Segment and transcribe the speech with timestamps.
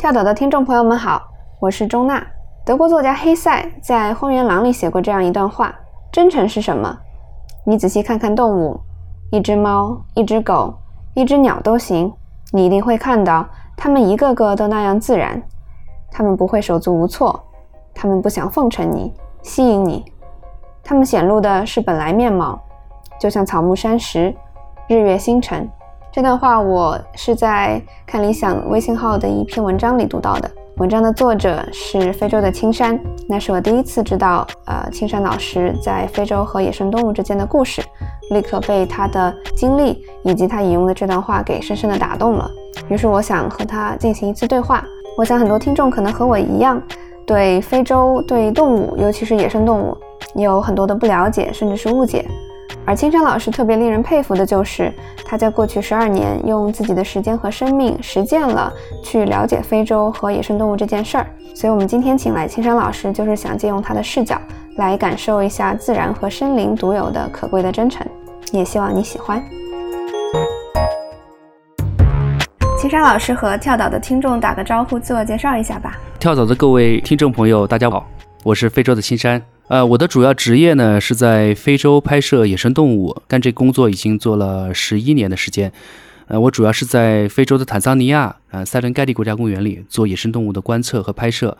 [0.00, 1.20] 跳岛的听众朋友们好，
[1.60, 2.26] 我是钟娜。
[2.64, 5.74] 德国作家黑塞在《荒原狼》里写过这样一段话：
[6.10, 6.98] 真诚是什么？
[7.66, 8.80] 你仔细看看动物，
[9.30, 10.72] 一只猫，一只狗，
[11.12, 12.10] 一只鸟都行，
[12.50, 15.42] 你一定会看到，它们一个个都那样自然。
[16.10, 17.38] 它们不会手足无措，
[17.92, 19.12] 它们不想奉承你、
[19.42, 20.02] 吸引你，
[20.82, 22.58] 它们显露的是本来面貌，
[23.20, 24.34] 就像草木山石、
[24.88, 25.68] 日月星辰。
[26.12, 30.50] 这段话我是在看理想微信号的一篇文章里读到的。
[30.78, 37.80] 文章的作者是非洲的青山，那是我第一次知道，呃，青山老师在非洲和野生动物之间的故事，
[38.30, 42.50] 立刻被他的经历以及他引用的这段话给深深的打动了。
[42.88, 44.84] 于是我想和他进行一次对话。
[45.16, 46.82] 我想很多听众可能和我一样，
[47.24, 49.96] 对非洲、对动物，尤其是野生动物，
[50.34, 52.26] 有很多的不了解，甚至是误解。
[52.90, 54.92] 而青山老师特别令人佩服的就是，
[55.24, 61.26] 他在过去十二年用自己的时间和生命实践了去了解非洲和野生动物这件事儿。
[61.54, 64.36] 所以，我们今天请来青山老师，就是想借用他的视角
[64.74, 68.04] 来感受一下自然和生灵独有的可贵的真诚。
[68.50, 69.40] 也希望你喜欢。
[72.76, 75.96] 青山老师和跳岛的听众打个招呼，自我介绍一下吧。
[76.18, 78.04] 跳岛的各位听众朋友，大家好，
[78.42, 79.40] 我是非洲的青山。
[79.70, 85.72] 呃，我的主要职业呢是在非洲拍摄野生动物，干这工作已经做了十一年的时间。
[86.26, 91.56] 呃，我主要是在非洲的坦桑尼亚，呃，塞伦盖蒂国家公园里做野生动物的观测和拍摄。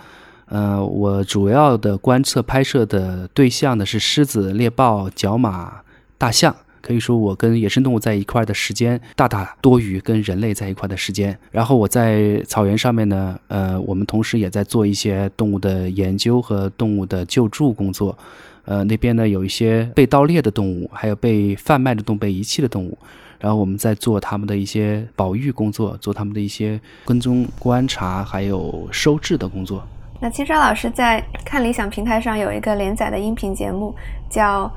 [0.47, 5.83] 呃，我主要的观测拍摄的对象呢是狮子、猎豹、角马、
[6.19, 6.57] 大象。
[6.83, 11.39] 可以说，我跟野生动物在一块的时间大大多于跟人类在一块的时间。
[11.51, 18.17] 然后我在草原上面呢，呃，我们同时也在做一些动物的研究和动物的救助工作。
[18.65, 22.97] 呃，那边呢有一些被盗猎的动物，还有被贩卖的动物、被遗弃的动物。
[23.39, 29.83] 然后我们在做他们的一些保育工作，做他们的一些跟踪、观察，还有收治的工作。
[30.21, 33.95] 那青山老师在看理想平台上有一个连载的音频节目，
[34.31, 34.71] 叫。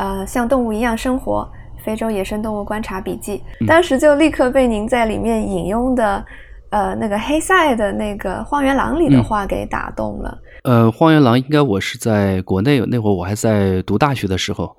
[0.00, 1.46] 呃，像动物一样生活，
[1.84, 6.24] 非洲野生动物观察笔记，当时就立刻被您在里面引用的，
[6.70, 10.38] 呃，那个黑塞的那个《荒原狼》里的话给打动了。
[10.64, 14.74] 呃，《荒原狼》应该我是在国内那会儿，我还在读大学的时候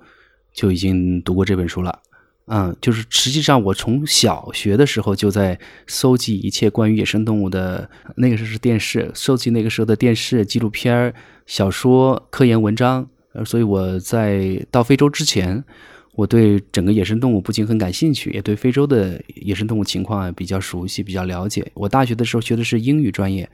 [0.56, 2.00] 就已经读过这本书了。
[2.47, 11.13] 嗯，就是实际上我从小学的时候就在搜集一切关于野生动物的，那个时候是电视，搜集那个时候的电视纪录片、
[11.46, 13.07] 小说、科研文章。
[13.34, 15.64] 呃，所以我在到非洲之前，
[16.16, 21.66] 我对整个野生动物不仅很感兴趣，也对非洲的野生动物情况比较熟悉、比较了解。
[21.74, 23.50] 我大学的时候学的是英语专业，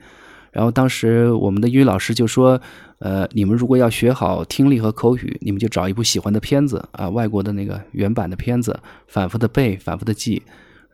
[0.50, 2.60] 然后当时我们的英语老师就说
[2.98, 10.42] ：“呃，你们如果要学好听力和口语，你们就找一部喜欢的片子啊，外国的那个原版的片子，反复的背，反复的记。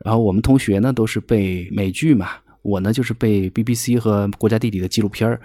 [0.05, 2.28] 然后我们同学呢都是背美剧嘛，
[2.61, 5.41] 我呢就是背 BBC 和国家地理的纪录片儿。”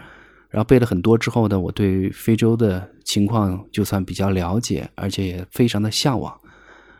[0.49, 6.31] 然后背了很多之后呢，我对非洲的情况就算比较了解，而且也非常的向往，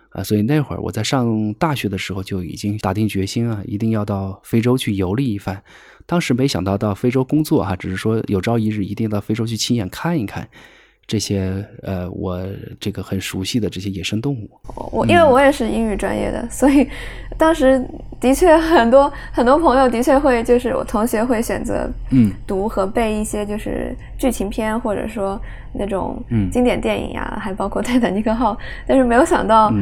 [0.10, 5.62] 啊，所以那会儿我在上大学的时候就已经打定决心啊，一定要到非洲去游历一番。
[6.08, 10.50] 当时没想到到非洲工作哈，只是说有朝一日一定到非洲去亲眼看一看。
[11.06, 12.44] 这些呃，我
[12.80, 14.50] 这个很熟悉的这些野生动物，
[14.92, 16.88] 我因为我也是英语专业的，所以
[17.40, 17.84] 当时
[18.20, 25.42] 的确很多很多朋友的确会就是我同学会选择嗯读和背一些就是剧情片或者说
[25.74, 29.74] 那种经典电影呀，还包括泰坦尼克号，但是没有想到。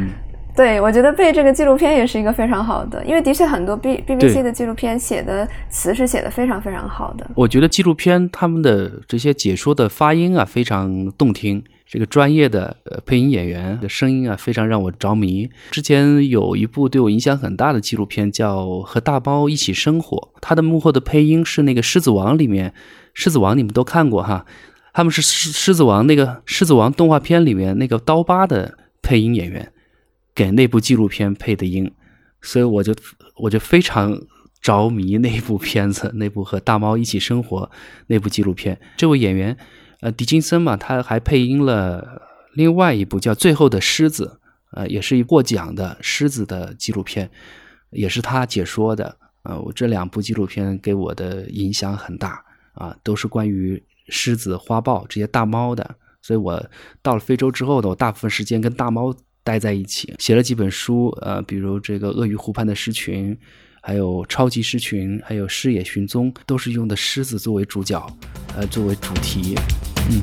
[0.56, 7.30] 对，我觉得背这个纪录片也是一个非常好的，因为的确很多 B B B C 的纪录片写的词是写的非常非常好的。
[7.36, 15.50] 我觉得纪录片他们的这些解说的发音啊非常动听，这个专业的呃配音演员的声音啊非常让我着迷。
[15.72, 22.70] 之前有一部对我影响很大的纪录片叫《和大猫一起生活》，它的幕后的配音是那个《狮子王》里面，
[23.14, 24.46] 《狮子王》你们都看过哈，
[24.94, 29.72] 他们是狮狮子王那个《狮子王》动画片里面那个刀疤的配音演员。
[30.36, 31.92] 给那部纪录片配的音，
[32.44, 32.94] 所以我就
[33.38, 34.22] 我就非常
[34.62, 37.72] 着迷那部片子，那部和大猫一起生活
[38.06, 38.80] 那部纪录片。
[38.96, 39.58] 这位演员，
[40.02, 42.22] 呃，狄金森嘛，他还配音了
[42.54, 44.40] 另外一部叫《最后的狮子》，
[44.78, 47.30] 呃，也是一获奖的狮子的纪录片，
[47.92, 49.18] 也是他解说的。
[49.44, 55.96] 呃，我这两部纪录片给我的影响很大啊，都是关于狮子、花豹这些大猫的。
[56.22, 56.70] 所以我
[57.02, 59.16] 到了非洲之后呢，我大部分时间跟大猫。
[59.44, 63.34] 待在一起，写了几本书，呃，比如这个《鳄鱼湖畔的狮群》，
[63.88, 68.06] 还有《超级狮群》，还有《狮野寻踪》，都是用的狮子作为主角，
[68.58, 69.58] 呃，作为主题，
[70.10, 70.20] 嗯。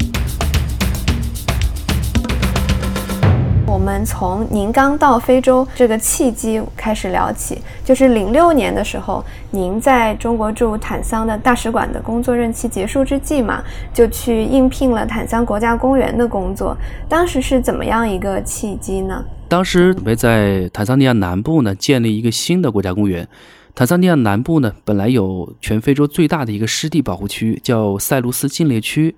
[3.67, 13.65] 我们从您刚到非洲这个契机开始聊起，就是零六年的时候，您在中国驻坦桑的大使馆的工作任期结束之际嘛，
[13.95, 16.77] 就去应聘了坦桑国家公园的工作。
[17.09, 19.25] 当时是怎么样一个契机呢？
[19.55, 23.29] 当时准备在坦桑尼亚南部呢建立一个新的国家公园。
[23.73, 29.15] 坦桑尼亚南部呢本来有全非洲最大的一个湿地保护区，叫塞卢斯禁猎区。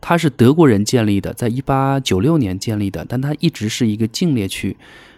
[0.00, 4.74] 它是德国人建立的，在一八九六年建立的，但它一直是一个禁猎区，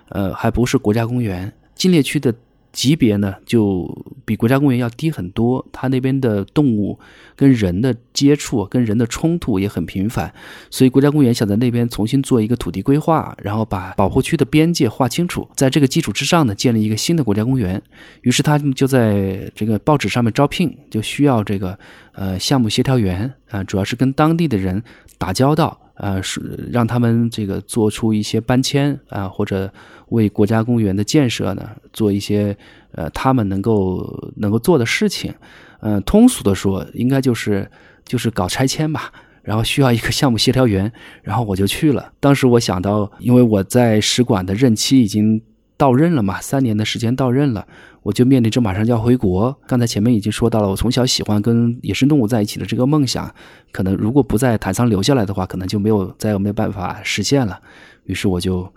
[0.09, 1.53] 呃，还不是国家公园。
[1.77, 2.35] 禁猎区的。
[2.77, 3.91] 级别呢，就
[4.27, 5.67] 比国家公园要低很多。
[5.73, 6.99] 它那边的动物
[7.35, 10.31] 跟人的接触、跟人的冲突也很频繁，
[10.71, 17.83] 所以国家公园想在那边重新做一个土地规划，然后把保护区的边界划清楚，在这个基础之上呢，建立一个新的国家公园。
[18.21, 21.79] 于是他就在这个报纸上面招聘，就需要这个
[22.13, 24.83] 呃项目协调员啊，主要是跟当地的人
[25.17, 25.81] 打交道。
[25.99, 29.73] 呃，是让他们这个做出一些搬迁啊，或者
[30.09, 32.57] 为国家公园的建设呢做一些
[32.93, 35.35] 呃他们能够能够做的事情。
[35.81, 37.71] 嗯，通俗的说，应该就是
[38.05, 39.13] 就是搞拆迁吧。
[39.43, 40.91] 然后需要一个项目协调员，
[41.23, 42.13] 然后我就去了。
[42.19, 45.41] 当时我想到，因为我在使馆的任期已经
[45.77, 47.65] 到任了嘛，三年的时间到任了。
[48.03, 49.57] 我就面临着马上就要回国。
[49.69, 53.33] 刚才前面已经说到了，我从小喜欢跟野生动物在一起的这个梦想，
[53.71, 57.61] 可能如果不在坦桑留下来的话，可能就没有再也没有办法实现了。
[58.07, 58.69] 于是我就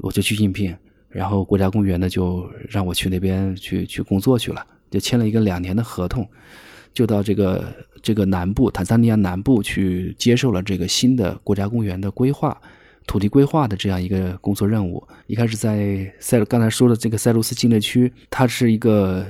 [0.00, 0.74] 我就去应聘，
[1.08, 6.26] 然后国家公园呢就让我去那边去去工作去了，就签了一个两年的合同，
[6.94, 12.60] 就到这个这个南部坦桑尼亚南部去接受了这个新的国家公园的规划。
[13.04, 19.26] 土地规划的这样一个工作任务，一开始在塞刚才说的这个塞卢斯禁猎区，它是一个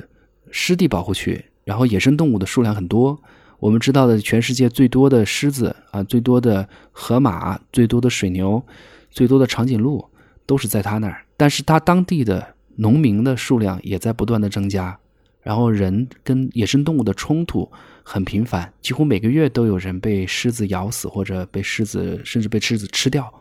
[0.50, 3.19] 湿地保护区，然后野生动物的数量很多。
[3.59, 8.62] 我们知道的，全世界最多的狮子啊，最多的河马，最多的水牛，
[9.11, 10.05] 最多的长颈鹿，
[10.46, 11.24] 都是在他那儿。
[11.36, 14.98] 但是他当地的农民的数量也在不断的增加，
[15.42, 17.70] 然后人跟野生动物的冲突
[18.02, 23.32] 很频繁，几乎每个月都有人被狮子咬死，或者被狮子甚至被狮子吃掉。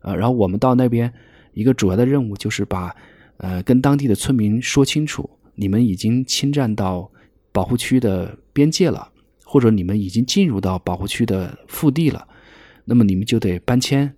[0.00, 1.10] 呃，然后我们到那边，
[1.54, 2.94] 一个主要的任务就是把，
[3.38, 7.10] 呃，跟当地的村民说清楚，你们已经侵占到
[7.52, 9.10] 保护区的边界了，
[9.44, 12.28] 或者你们已经进入到保护区的腹地了，
[12.84, 14.14] 那么你们就得搬迁，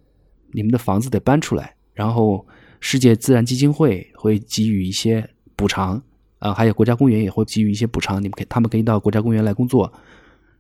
[0.51, 2.47] 你们的房子得搬出来，然后
[2.79, 6.01] 世界自然基金会会给予一些补偿，
[6.39, 9.93] 啊，还有国家公园也会给予一些补偿，你们可以他们可以到国家公园来工作。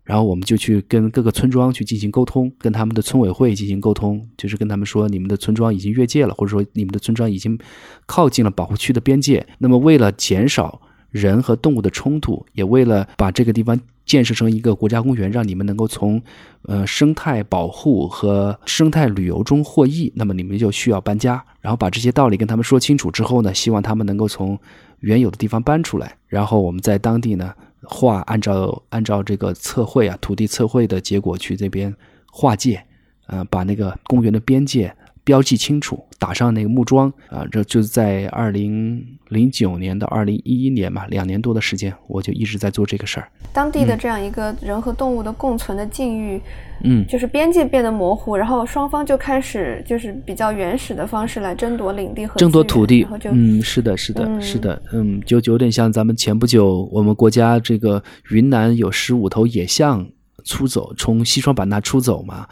[0.03, 7.59] 然后我们就去跟各个村庄去进行沟通，跟他们的村委会进行沟通，就是跟他们说，你们的村庄已经越界了，或者说你们的村庄已经
[8.07, 9.45] 靠近了保护区的边界。
[9.59, 10.81] 那么为了减少
[11.11, 16.23] 人和动物的冲突，也为了把这个地方建设成一个国家公园，让你们能够从
[16.63, 21.45] 呃生态保护和生态旅游中获益，那么你们就需要搬家。
[21.61, 24.59] 然后把这些道理跟他们说清楚之后呢，希望他们能够从
[25.01, 26.17] 原有的地方搬出来。
[26.29, 27.53] 然后我们在当地呢。
[27.89, 31.95] 划按照按照这个测绘啊，土地测绘的结果去这边
[32.33, 32.83] 划界，
[33.29, 34.93] 呃，把那个公园的边界
[35.27, 43.29] 标记清楚，打上那个木桩啊，这就是在二零零九年到二零一一年嘛，两年多的时间，我就一直在做这个事儿。
[43.53, 46.41] 当地的这样一个人和动物的共存的境遇。
[46.85, 58.01] 嗯，就是边界变得模糊，然后双方就开始就是比较原始的方式来争夺领地和争夺土地，然后就嗯，是的，是的，是的，嗯，就就有点像咱们前不久我们国家这个
[58.31, 60.07] 云南有十五头野象
[60.47, 62.49] 出走，从西双版纳出走嘛，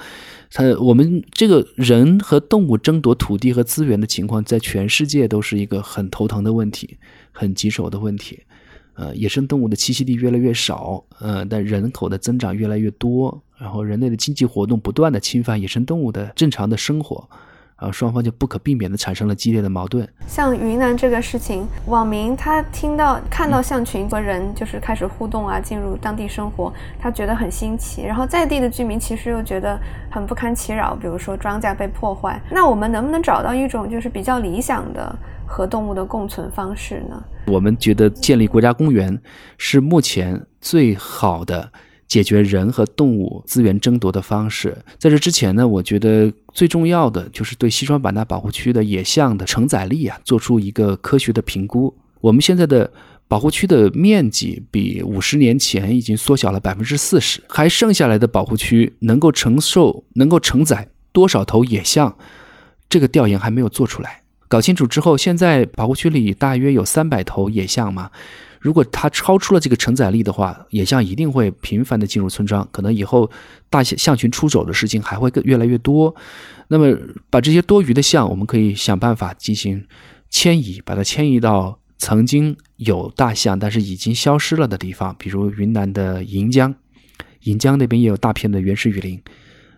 [0.50, 6.98] 他我们这个人和动物争夺土地和资源的情况，在全世界都是一个很头疼的问题，
[7.32, 8.40] 很棘手的问题。
[8.96, 17.28] 呃，野生动物的栖息地越来越少，呃，但人口的增长越来越多，然后人类的经济活动不断的侵犯野生动物的正常的生活，
[17.78, 20.08] 然后双方就不可避免的产生了激烈的矛盾。
[20.26, 29.78] 像云南这个事情，网民他听到看到象群和人就是开始互动啊，进入当地生活，他觉得很新奇，然后在地的居民其实又觉得
[30.10, 35.18] 很不堪其扰，比如说庄稼被破坏，那我们能不能找到一种就是比较理想的？
[35.46, 37.22] 和动物的共存方式呢？
[37.46, 39.20] 我们觉得建立国家公园
[39.58, 41.70] 是目前最好的
[42.08, 44.74] 解决人和动物资源争夺的方式。
[44.98, 51.92] 在这之前呢，我觉得最重要的就是对西双版纳保护区的野象的承载力啊，做出一个科学的评估。
[52.20, 52.90] 我们现在的
[53.26, 62.16] 保护区的面积比五十年前已经缩小了百分之四十，还剩下来的保护区能够承受、能够承载多少头野象？
[62.88, 64.22] 这个调研还没有做出来。
[64.46, 68.10] 搞清楚之后，现在保护区里大约有三百头野象嘛。
[68.64, 73.30] 如果它超出了这个承载力的话，野象一定会频繁的进入村庄，可能以后
[73.68, 76.16] 大象象群出走的事情还会更越来越多。
[76.68, 76.96] 那么
[77.28, 79.86] 把这些多余的象，我们可以想办法进行
[80.30, 86.74] 迁移，把它迁移到曾经有大象但是已经消失了的地方，比如云南的盈江，
[87.42, 89.20] 盈江那边也有大片的原始雨林，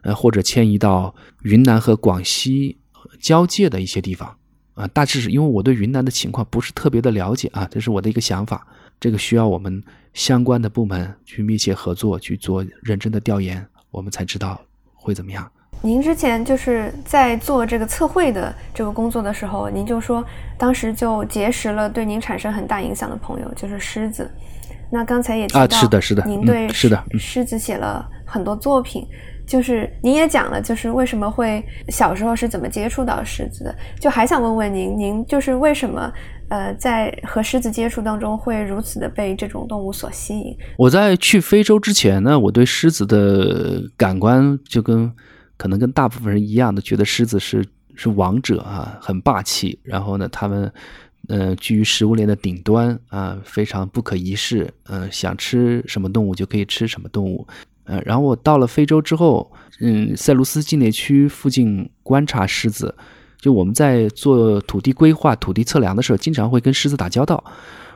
[0.02, 1.12] 呃，或者迁移到
[1.42, 2.78] 云南和广西
[3.20, 4.36] 交界的一些地方。
[4.76, 8.64] 啊，大致是因为我对云南的情况不是特别的了解啊，这是我的一个想法。
[9.00, 9.82] 这个需要我们
[10.14, 14.60] 相关的部门去密切合作，去做认真的调研，我们才知道
[14.94, 15.50] 会怎么样。
[15.82, 20.24] 您之前就是在做这个测绘的这个工作的时候，您就说
[20.56, 24.30] 当时就结识了对您产生很大影响的朋友，就是狮子。
[24.90, 29.06] 那刚才也提到，啊，是的，是的，您对是的狮子写了很多作品。
[29.46, 33.76] 就是您也讲了，就是为什么会小时候是怎么接触到狮子的？
[34.00, 36.12] 就还想问问您，您就是为什么
[36.48, 40.56] 呃在和狮子接触当中会如此的被这种动物所吸引？
[40.76, 45.10] 我在去非洲之前呢，我对狮子的感官就跟
[45.56, 49.78] 可能跟大部分人一样的，觉得狮子是是王者啊，很霸气。
[49.84, 50.72] 然后呢，他们
[51.28, 54.68] 呃居于食物链的顶端啊，非常不可一世。
[54.88, 57.46] 嗯，想吃什么动物就可以吃什么动物。
[57.86, 59.50] 呃，然后我到了非洲之后，
[59.80, 62.94] 嗯，塞卢斯境内区附近观察狮子，
[63.40, 67.42] 就我们在做土地规划、土地测量的时候，经常会跟狮子打交道。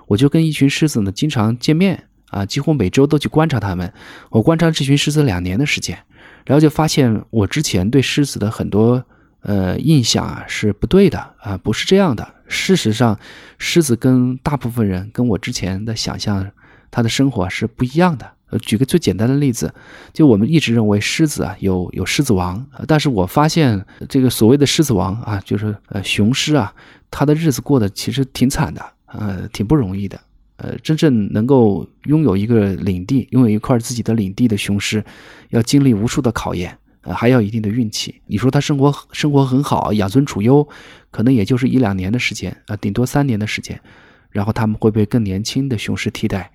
[0.06, 3.92] 我就跟一群狮子呢经常见面啊，几乎每周都去观察它们。
[4.30, 5.98] 我观察这群狮子两年的时间，
[6.46, 9.04] 然后就发现我之前对狮子的很多
[9.42, 12.26] 呃印象啊是不对的啊，不是这样的。
[12.46, 13.18] 事实上，
[13.58, 16.50] 狮子跟大部分人跟我之前的想象，
[16.90, 18.28] 它的生活是不一样的。
[18.50, 19.72] 呃，举个最简单的例子，
[20.12, 26.74] 就我们一直认为狮子啊有有狮子王，但是我发现这个所谓的狮子王啊，就是呃雄狮啊，
[27.10, 30.20] 他的日子过得其实挺惨的，呃，挺不容易的。
[30.56, 35.02] 呃，真正能够拥有一个领地，拥有一块自己的领地的雄狮，
[35.48, 38.20] 要经历无数的考验，呃，还要一定的运气。
[38.26, 40.68] 你说他生活生活很好，养尊处优，
[41.10, 43.80] 可能也就是一两年的时间，啊，顶多三年的时间，
[44.28, 46.50] 然后他们会被更年轻的雄狮替代。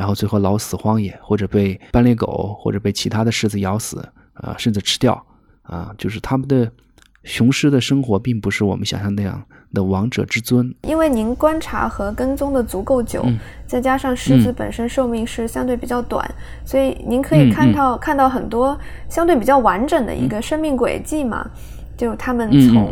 [0.00, 4.02] 然后最后老死荒野，或者被斑鬣狗，或者被其他的狮子咬死，
[4.32, 5.12] 啊，甚至吃掉，
[5.60, 6.72] 啊，就是他们的
[7.24, 9.42] 雄狮的生活，并不是我们想象那样
[9.74, 10.74] 的王者之尊。
[10.84, 13.22] 因为您观察和跟踪的足够久，
[13.66, 16.26] 再加上狮子本身寿命是相对比较短，
[16.64, 18.74] 所以您可以看到看到很多
[19.06, 21.46] 相对比较完整的一个生命轨迹嘛。
[21.94, 22.90] 就他们从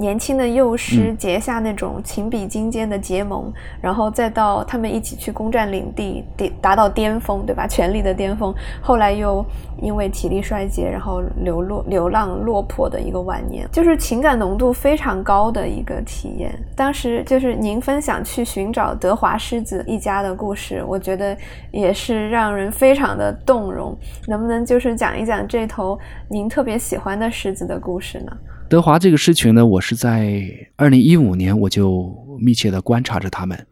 [0.00, 3.52] 年轻的幼狮结下那种情比金坚的结盟，
[3.82, 7.66] 然后再到他们一起去攻占领地，达达到巅峰，对吧？
[7.66, 8.54] 权力的巅峰。
[8.80, 9.44] 后来又
[9.82, 16.50] 因为体力衰竭，然后流落、流浪、落魄的一个晚年，就是情感浓度非常高的一个体验。
[16.74, 21.36] 当时就是您分享去寻找德华狮子一家的故事，我觉得
[21.70, 23.94] 也是让人非常的动容。
[24.26, 28.32] 能不能就是讲一讲这头您特别喜欢的狮子的故事呢？
[28.70, 33.66] 德华这个狮群呢，我是在二零一五年我就密切的观察着他们。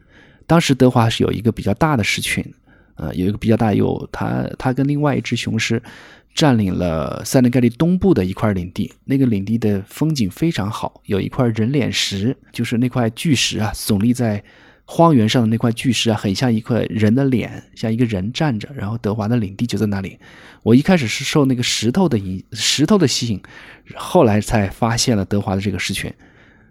[0.44, 2.44] 当时德华是有一个比较大的狮群，
[2.96, 5.80] 呃，有一个比较大，有它它跟另外一只雄狮
[6.34, 8.92] 占领了塞内盖利东部的一块领地。
[9.04, 14.42] 那个领地的风景非常好，有一块人脸石，就是那块巨石啊，耸立在。
[14.90, 18.66] 荒原上的那块巨石啊，很像一块人的脸，像一个人站着。
[18.74, 20.18] 然后德华的领地就在那里。
[20.62, 23.38] 我一开始是受那个石头的引，石头的吸引，
[23.96, 26.10] 后来才发现了德华的这个狮群。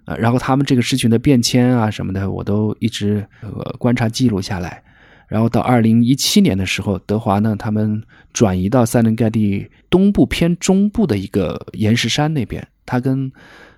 [0.05, 4.81] 啊，然后他们这个狮群的变迁啊什么的，我都一直呃观察记录下来。
[5.27, 8.01] 然后到二零一七年的时候，德华呢，他们
[8.33, 13.31] 转移到塞伦盖蒂东部偏中部的一个岩石山那边，他跟。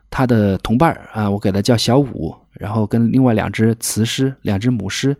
[0.10, 5.16] 他的同伴啊，我给他叫小五，然后跟另外两只雌狮、两只母狮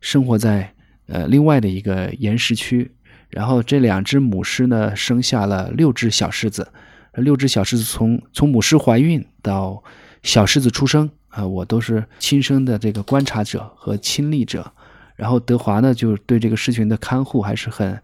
[0.00, 0.72] 生活在
[1.06, 2.90] 呃另外的一个岩石区。
[3.28, 6.66] 然后这两只母狮呢，生下了六只小狮子。
[7.14, 9.82] 六只小狮子从从母狮怀孕到
[10.22, 14.72] 小狮子出生啊，我都是亲生的这个观察者和亲历者。
[15.16, 18.00] 然后德华呢，就对这个狮群的看护还是很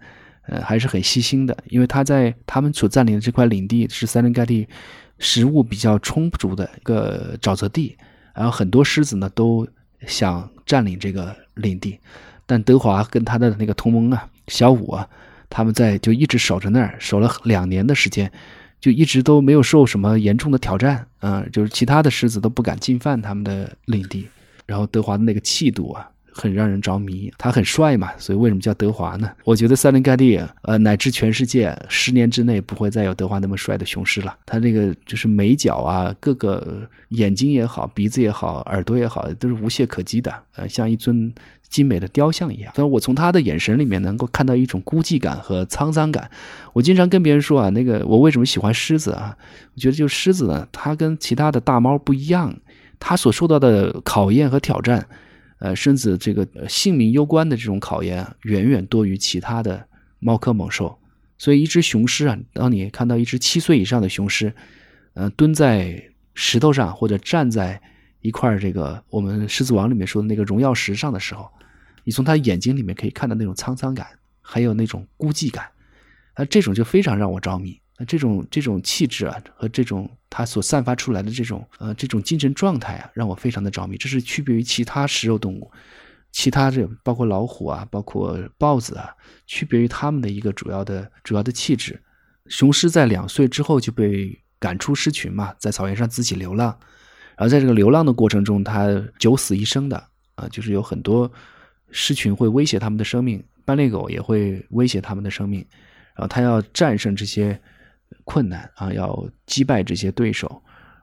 [0.47, 4.69] 呃还是很细心的，因为他在他们所占领的这块领地是塞林盖地。
[5.19, 7.97] 食物比较充足的一个沼泽地，
[8.35, 9.67] 然后很多狮子呢都
[10.07, 11.99] 想占领这个领地，
[12.45, 15.09] 但德华跟他的那个同盟啊，小五啊，
[15.49, 18.31] 他们在就一直守着那儿，守了两年的时间，
[18.81, 24.29] 就一直都没有受什么严重的挑战，嗯，就是其他的狮子都不敢进犯他们的领地，
[24.67, 27.33] 然后德华的那个气度啊很让人着迷。
[27.39, 29.31] 他很帅嘛，所以为什么叫德华呢？
[29.45, 34.37] 我觉得塞林盖蒂，呃，乃至全世界，十年之内不会再有德华那么帅的雄狮了。
[34.45, 41.33] 他那个就是眉角啊，各个眼睛也好，鼻子也好，耳朵也好，都是无懈可击的，呃，像一尊。
[41.69, 46.31] 精美的雕像一样，但我从他的眼神里面能够看到一种孤寂感和沧桑感。
[46.73, 49.37] 我经常跟别人说啊，那个我为什么喜欢狮子啊？
[49.75, 52.57] 我觉得就狮子呢，它跟其他的大猫不一样，
[53.01, 55.09] 它所受到的考验和挑战，
[55.59, 60.99] 呃，身子这个性命攸关的这种考验，远远多于其他的猫科猛兽。
[61.39, 64.55] 所以，一只雄狮啊，当你看到一只七岁以上的雄狮，
[65.15, 67.81] 呃，蹲在石头上或者站在
[68.21, 71.51] 一块这个我们《狮子王》里面说的那个荣耀石上的时候，
[72.05, 74.07] 你从他眼睛里面可以看到那种沧桑感，
[74.41, 75.67] 还有那种孤寂感，
[76.35, 77.81] 啊，这种就非常让我着迷。
[77.99, 83.97] 那这种这种气质啊，和这种他所散发出来的这种呃这种精神状态啊，让我非常的着迷。
[83.97, 85.71] 这是区别于其他食肉动物，
[86.33, 89.11] 其他这包括老虎啊，包括豹子啊，
[89.47, 92.01] 区别于他们的一个主要的主要的气质。
[92.49, 96.69] 雄狮在两岁之后就被赶出狮群嘛，在草原上自己流浪，
[97.37, 98.89] 然后在这个流浪的过程中，它
[99.19, 99.97] 九死一生的
[100.35, 101.31] 啊，就是有很多。
[101.93, 105.65] 狮群会威胁他们的生命，斑鬣狗也会威胁他们的生命，
[106.17, 107.59] 然后它要战胜这些
[108.27, 110.61] 困难啊，要击败这些对手，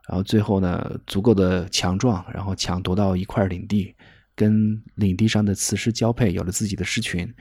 [0.07, 3.95] 然后最后呢，足够的强壮，然后抢夺到一块领地，
[4.35, 7.33] 跟领地上的雌狮交配，有了自己的狮群。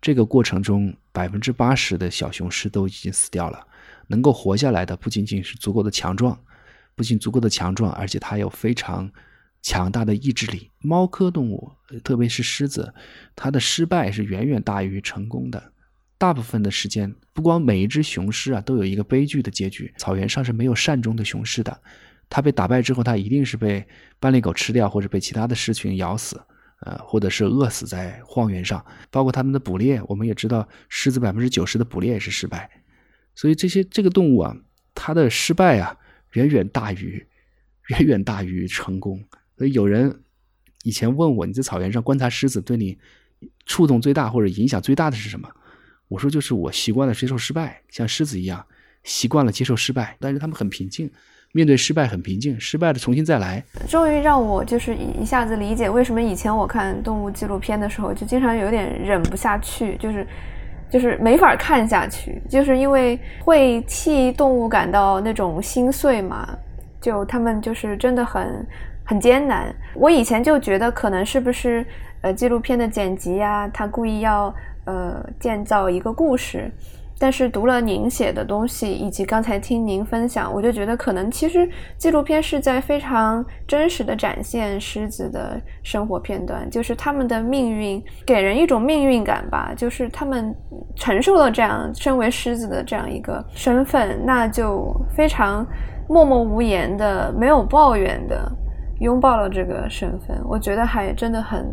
[0.00, 3.64] 这个过程中，百分之八十的小雄狮都已经死掉了，
[4.08, 6.36] 能够活下来的不仅仅是足够的强壮，
[6.96, 9.08] 不仅足够的强壮，而且它有非常。
[9.62, 11.72] 强大的意志力，猫科动物，
[12.04, 12.94] 特别是狮子，
[13.34, 15.60] 它的失败是远远大于成功的。
[16.18, 19.92] 大部分的时间，不光每一只雄狮啊都有一个悲剧的结局。
[19.98, 21.78] 草原上是没有善终的雄狮的，
[22.28, 23.86] 它被打败之后，它一定是被
[24.18, 26.40] 斑鬣狗吃掉，或者被其他的狮群咬死，
[26.80, 28.84] 呃，或者是饿死在荒原上。
[29.10, 32.70] 包括它们的捕猎，我们也知道，狮子百分之九十的捕猎也是失败。
[33.34, 34.56] 所以这些这个动物啊，
[34.94, 35.98] 它的失败啊，
[36.32, 37.26] 远远大于，
[37.88, 39.22] 远远大于成功。
[39.58, 40.22] 所以有人
[40.82, 42.96] 以前问我，你在草原上观察狮子，对你
[43.66, 45.46] 触动最大或者影响最大的是什么？
[46.08, 48.64] 我说就是我习惯了接受失败，像狮子一样
[49.04, 51.10] 习惯了接受失败，但是他们很平静，
[51.52, 53.62] 面对失败很平静，失败了重新再来。
[53.88, 60.26] 终于让我就是一下子理解为什么以前我看动物纪录片的时候，就经常有点忍不下去，就是
[60.90, 66.56] 就是没法看下去，就是因为会替动物感到那种心碎嘛，
[67.00, 68.66] 就他们就是真的很。
[69.08, 69.72] 很艰难。
[69.94, 71.86] 我以前就觉得可能是不是
[72.22, 74.52] 呃纪录片的剪辑呀，他故意要
[74.86, 76.72] 呃建造一个故事。
[77.18, 90.54] 但是读了您写的东西，以及刚才听您分享，我就觉得可能其实纪录片是在非常真实的展现狮子的生活片段，就是他们的命运给人一种命运感吧，就是他们
[90.94, 95.66] 承受了这样身为狮子的这样一个身份，那就非常
[96.06, 98.52] 默默无言的，没有抱怨的。
[99.00, 101.66] 拥抱了这个身份，我觉得还真的很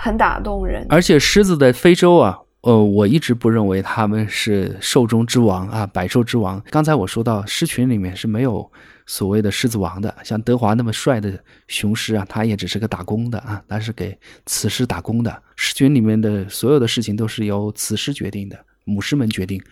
[0.00, 0.86] 很打动人。
[0.88, 6.62] 而且狮子在非洲啊，呃，我一直不认为他们是兽中之王啊，百兽之王。
[6.70, 8.70] 刚才我说到狮群里面是没有
[9.06, 15.42] 所谓的狮子王的，像德华那么帅的雄狮啊，他也只是个打工的啊，他是给雌狮打工的。
[15.56, 19.62] 狮群里面的所有的事情都是由雌狮决定的，母狮们决定，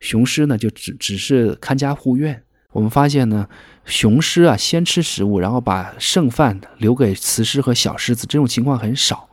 [0.00, 2.42] 雄狮呢就只只是看家护院。
[2.72, 3.48] 我们发现呢，
[3.86, 9.27] 雄狮啊先吃食物，然后把剩饭留给雌狮和小狮子，这种情况很少。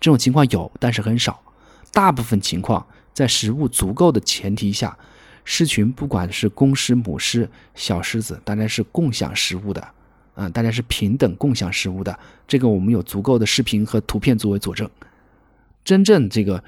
[0.00, 1.40] 这种情况有，但是很少。
[1.92, 4.96] 大部分情况在食物足够的前提下，
[5.44, 9.88] 狮群不管是公狮、母狮、小狮子，大家是共享食物的，
[10.34, 12.18] 嗯，大家是平等共享食物的。
[12.46, 14.88] 这个我们有足够的视频和图片作为佐证。
[15.84, 16.62] 真正这个。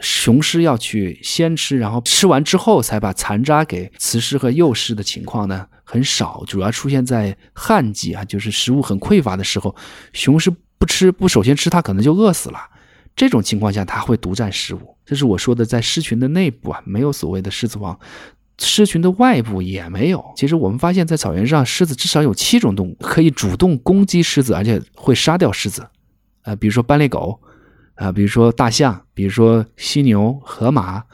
[0.00, 9.76] 雄狮要去先吃，然后吃完之后才把残渣给雌狮和幼狮的情况呢，很少，主要出现在旱季啊，就是食物很匮乏的时候，
[10.12, 10.52] 雄狮
[10.84, 12.58] 不吃不首先吃，它可能就饿死了。
[13.16, 14.94] 这种情况下，它会独占食物。
[15.06, 17.98] 这是我说的，在狮群的内部啊，没有所谓的狮子王，
[18.58, 20.22] 狮群的外部也没有。
[20.36, 25.88] 其实我们发现，在草原上，狮子至少有七种动物可以主动攻击狮子，而且会杀掉狮子，
[26.42, 27.40] 啊，比如说斑鬣狗。
[27.94, 31.04] 啊，比如说大象，比如说犀牛、河马、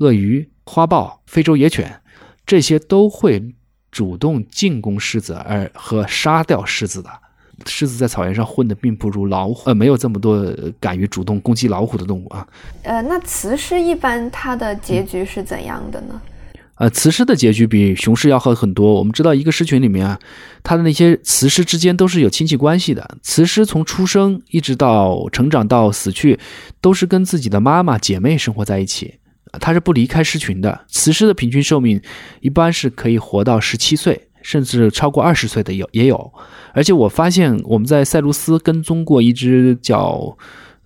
[0.00, 2.02] 鳄鱼、花豹、非洲野犬，
[2.44, 3.54] 这些都会
[3.90, 7.08] 主动进攻狮子，而和杀掉狮子的。
[7.66, 10.44] 狮子在草原上混的并不如老虎，呃，没有这么多
[10.80, 12.46] 敢于主动攻击老虎的动物啊。
[12.82, 16.20] 呃，那雌狮一般它的结局是怎样的呢？
[16.76, 18.94] 呃，雌狮的结局比雄狮要好很多。
[18.94, 20.18] 我们知道，一个狮群里面啊，
[20.64, 23.16] 它的那些雌狮之间都是有亲戚关系的。
[23.22, 26.36] 雌狮从出生一直到成长到死去，
[26.80, 29.14] 都是跟自己的妈妈姐妹生活在一起，
[29.60, 30.80] 它是不离开狮群的。
[30.88, 32.02] 雌狮的平均寿命
[32.40, 36.32] 一般是可以活到十七岁，甚至超过二十岁的有也有。
[36.72, 40.36] 而且我发现我们在塞卢斯跟踪过一只叫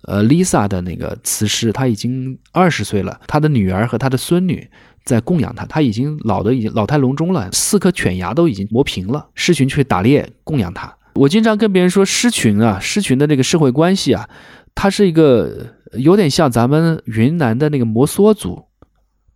[0.05, 4.67] 呃 Lisa 的那个雌狮，它已经二十岁了，它的女儿和它的孙女。
[5.05, 9.27] 在供养它，它已经老的已经老态龙钟了，四颗犬牙都已经磨平了。
[9.33, 10.93] 狮群去打猎供养它。
[11.15, 14.29] 我经常跟别人说，狮群啊，狮群的那个社会关系啊，
[14.75, 18.65] 它是一个有点像咱们云南的那个摩梭族，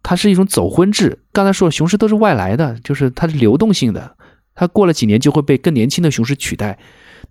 [0.04, 1.23] 它是一种走婚制。
[1.34, 4.15] 刚才说雄狮都是外来的，就是它是流动性的，
[4.54, 6.78] 它过了几年就会被更年轻的雄狮取代。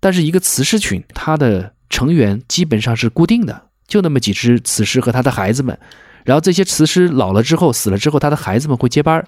[0.01, 5.79] 但是一个雌狮群，它的成员基本上是固定的，就那么几只雌狮和它的孩子们。
[6.25, 9.25] 然后这些雌狮老了之后死了之后，它的孩子们会接班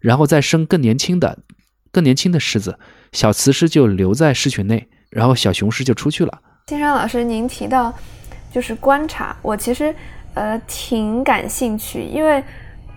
[0.00, 1.38] 然后再生更年轻的、
[1.90, 2.78] 更年轻的狮子，
[3.12, 6.40] 小雌狮就留在狮群内，然后小雄狮就出去了。
[6.66, 7.94] 金山老师，您提到
[8.52, 9.94] 就是观察，我其实
[10.34, 12.44] 呃挺感兴趣，因为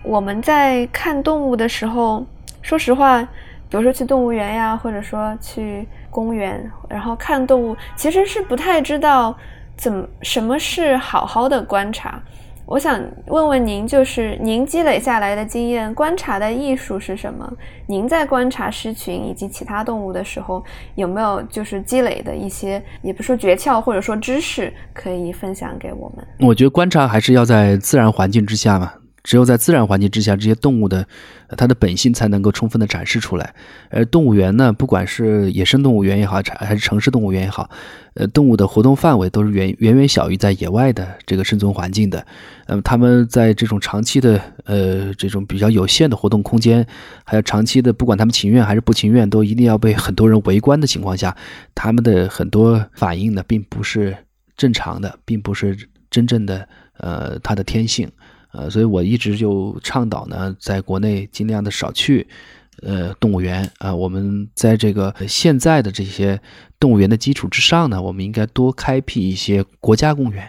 [0.04, 2.26] 我们在看动物的时候，
[2.60, 9.36] 说实话，比如说去动物园呀，或者说去公园，然后看动物，其实是不太知道
[9.76, 12.20] 怎么什么是好好的观察。
[12.64, 17.52] 我想问问您，就是您积累下来的经验，观察的艺术是什么？
[17.86, 26.26] 您在观察狮群以及其他动物的时候，有没有就是积累的一些，也不说诀窍或者说知识，可以分享给我们？
[26.40, 28.92] 我觉得观察还是要在自然环境之下嘛。
[29.22, 31.06] 只有在自然环境之下，这些动物的
[31.56, 33.54] 它的本性才能够充分的展示出来。
[33.88, 37.70] 而动物园呢，不管是野生动物园也好，还是城市动物园也好，
[38.14, 42.26] 呃，动物的活动范围都是远远远小于在野外的这个生存环境的。
[42.66, 46.84] 那么，它们在这种长期的呃这种比较有限的活动空间，
[47.24, 51.36] 还有长期的不管他们情愿还是不情愿，都一定要被很多人围观的情况下，
[51.74, 54.16] 他们的很多反应呢，并不是
[54.56, 55.76] 正常的，并不是
[56.10, 56.66] 真正的
[56.98, 58.10] 呃它的天性。
[58.52, 62.28] 呃，所以我一直就倡导呢，在国内尽量的少去，
[62.82, 63.94] 呃，动物园啊。
[63.94, 66.38] 我们在这个现在的这些
[66.78, 70.46] 动物园的基础之上呢，我们应该多开辟一些国家公园，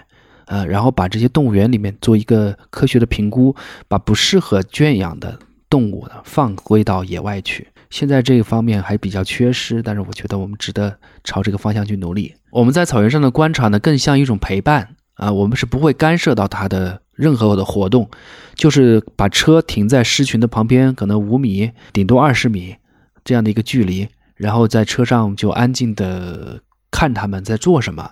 [0.47, 3.55] 呃，然后把这些动物园里面做一个科学的评估，
[3.87, 5.39] 把不适合圈养的
[5.69, 7.69] 动物呢放归到野外去。
[7.89, 12.35] 现在这个方面还比较缺失，但是我觉得我们值得朝这个方向去努力。
[12.51, 17.02] 我们在草原上的观察呢，更像一种陪伴啊，我们是不会干涉到它的。
[17.13, 18.09] 任何的活动，
[18.55, 22.75] 就是把车停在狮群的旁边，可能五米，顶多二十米
[23.23, 28.11] 这样的一个距离，然后在车上就安静的看他们在做什么，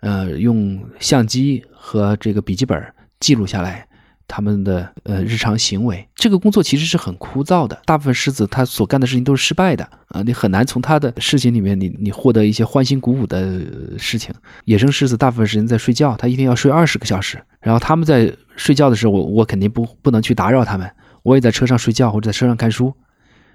[0.00, 3.86] 呃，用相机和这个笔记本记录下来。
[4.28, 7.80] 他们的呃日常行为，这个工作其实是很枯燥的。
[7.84, 13.60] 大部分狮子他所干的事情都是失败的啊，你很难从他的事情里面你你获得一些欢欣鼓舞的
[13.98, 14.34] 事情。
[14.64, 17.42] 野生狮子大部分时间在睡觉，它一天要睡二十个小时。
[17.60, 20.90] 然后他们在睡觉的时候，我我肯定不不能去打扰他们。
[21.22, 22.94] 我也在车上睡觉，或者在车上看书，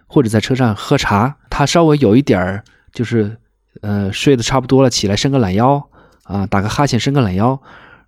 [0.06, 1.36] 或者在车上喝茶。
[1.50, 3.36] 他稍微有一点儿就是
[3.82, 5.90] 呃睡得差不多了，起来伸个懒腰
[6.24, 7.60] 啊，打个哈欠伸个懒腰，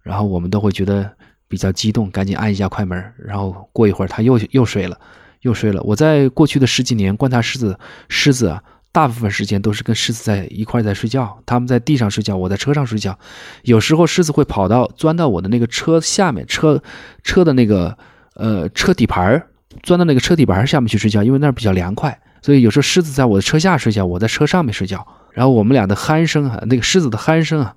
[0.03, 1.11] 然后我们都会觉得。
[1.49, 4.97] 比较激动，赶紧按一下快门，然后过一会儿他又又睡了，
[5.41, 5.81] 又睡了。
[5.81, 13.17] 我在过去的十几年观察狮子，狮子啊，大部分时间都是跟狮子在一块在睡觉，他们在地上睡觉，我在车上睡觉。
[13.63, 16.81] 有时候狮子会跑到钻到我的那个车下面，车
[17.23, 17.97] 车的那个
[18.35, 19.43] 呃车底盘
[19.81, 22.15] 钻到那个车底盘下面去睡觉，因为那儿比较凉快。
[22.43, 27.75] 所以有时候狮子在我的车下睡觉，我在车上面睡觉，然后我们俩的鼾声啊，那个狮子的鼾声啊，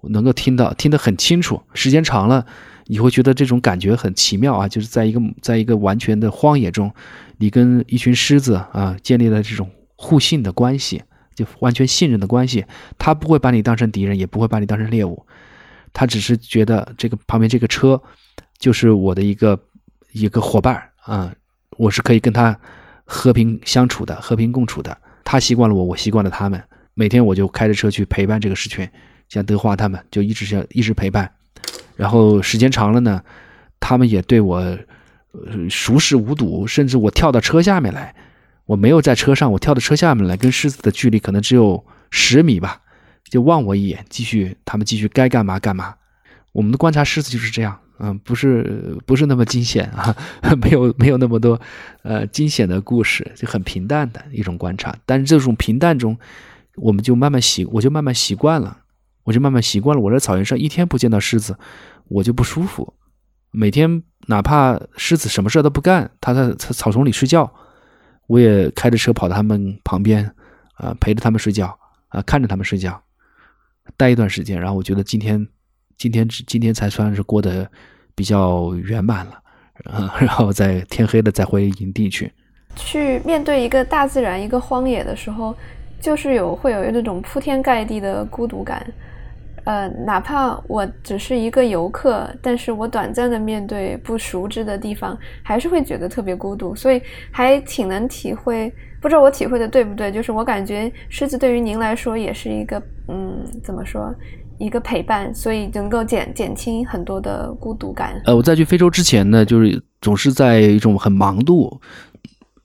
[0.00, 1.62] 我能够听到，听得很清楚。
[1.74, 2.46] 时间长了。
[2.90, 6.92] 你会觉得这种感觉很奇妙啊，就是在一个在一个完全的荒野中，
[7.38, 11.00] 你跟一群狮子啊建立了这种互信的关系，
[11.36, 12.64] 就完全信任的关系。
[12.98, 15.24] 他不会把你当成敌人，也不会把你当成猎物，
[15.92, 18.02] 他只是觉得这个旁边这个车
[18.58, 19.56] 就是我的一个
[20.10, 21.32] 一个伙伴啊，
[21.76, 22.58] 我是可以跟他
[23.04, 24.98] 和平相处的，和平共处的。
[25.22, 26.60] 他习惯了我，我习惯了他们。
[26.94, 28.90] 每天我就开着车去陪伴这个狮群，
[29.28, 31.30] 像德华他们就一直像一直陪伴。
[32.00, 33.22] 然后时间长了呢，
[33.78, 34.78] 他们也对我
[35.68, 38.14] 熟视无睹，甚至我跳到车下面来，
[38.64, 42.80] 我没有在车上，我跳到车下面来，跟狮子的距离可能只有十米吧，
[43.24, 45.94] 就望我一眼，继续他们继续该干嘛干嘛。
[46.52, 50.16] 我们的观察狮子就是这样，嗯，不是不是那么惊险啊，
[50.62, 51.60] 没有没有那么多
[52.02, 54.96] 呃惊险的故事，就很平淡的一种观察。
[55.04, 56.16] 但是这种平淡中，
[56.76, 58.78] 我们就慢慢习，我就慢慢习惯了。
[59.30, 60.02] 我就慢慢习惯了。
[60.02, 61.56] 我在草原上一天不见到狮子，
[62.08, 62.92] 我就不舒服。
[63.52, 67.48] 每天哪怕狮子什么事都不干，它在草丛里睡觉，
[68.26, 70.34] 我也开着车跑到他们旁边，
[70.74, 73.00] 啊，陪着他们睡觉，啊，看着他们睡觉，
[73.96, 75.46] 待一段时间，然后我觉得今天，
[75.96, 77.70] 今天今天才算是过得
[78.16, 79.40] 比较圆满了，
[79.84, 82.32] 啊， 然后在天黑了再回营地去。
[82.74, 85.56] 去面对一个大自然、一个荒野的时候，
[86.00, 88.84] 就是有会有那种铺天盖地的孤独感。
[89.64, 98.72] 呃，哪怕我只是一个游客，但是我短暂的面对不熟知的地方，还是会觉得特别孤独，所以还挺能体会。
[99.00, 100.12] 不知道我体会的对不对？
[100.12, 104.14] 就是我感觉狮子对于您来说也是一个，嗯，怎么说，
[104.58, 108.20] 一个陪伴，所以能够减减轻很多的孤独感。
[108.26, 111.78] 呃，我在去非洲之前呢，就是总是在一种很忙碌、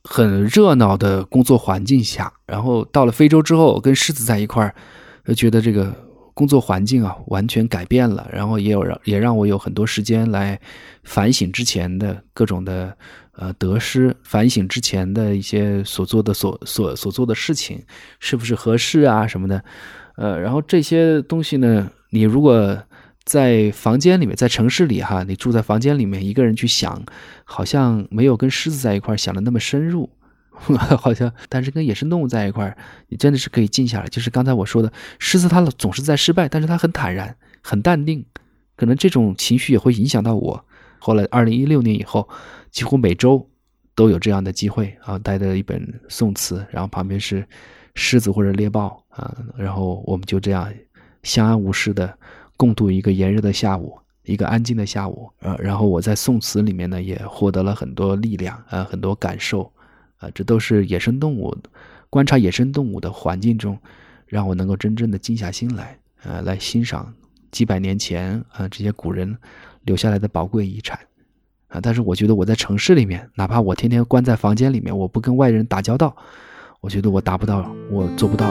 [0.04, 4.74] 很热闹的工作环境下，然后到了非洲之后，跟狮子在一块儿，
[5.34, 6.05] 觉得这个。
[6.36, 10.60] 工作环境啊，完全改变了，然后也有让也让我有很多时间来
[11.04, 12.96] 反省之前的各种的
[13.32, 17.82] 呃得失，反省之前的一些所做的所所所做的事情
[18.20, 19.64] 是不是合适啊什么的，
[20.18, 22.78] 呃，然后这些东西呢，你如果
[23.24, 27.04] 在房间里面，在城市里哈，你住在房间里面一个人去想，
[27.44, 30.10] 好像没有跟狮子在一块想的那么深入。
[31.00, 32.78] 好像，但是跟野生动物在一块儿，
[33.10, 34.08] 你真的是可以静下来。
[34.08, 38.26] 就是刚才我说的，狮子它总是在失败，但是它很坦然、很淡定。
[38.76, 40.66] 可能这种情绪也会影响到我。
[41.00, 42.28] 后来，二零一六年以后，
[42.72, 43.48] 几乎每周
[43.94, 47.48] 都有这样的机会啊，带着一本宋词，然后旁边是
[47.94, 50.70] 狮子或者猎豹啊，然后我们就这样
[51.24, 52.18] 相安无事的
[52.58, 55.30] 共度一个炎热的下午，一个安静的下午。
[55.40, 59.72] 呃，然后我在宋词里面呢，也获得了很多力量啊，很多感受。
[60.34, 61.56] 这都是野生动物，
[62.10, 63.78] 观察野生动物的环境中，
[64.26, 67.14] 让我能够真正的静下心来，呃，来欣赏
[67.52, 69.38] 几百年前啊这些古人
[69.84, 71.00] 留下来的宝贵遗产，
[71.68, 76.16] 啊，但是我觉得我在城市里面，哪怕我天天关在房间里面，我不跟外人打交道，
[76.82, 78.50] 我觉得我达不到，我做不到。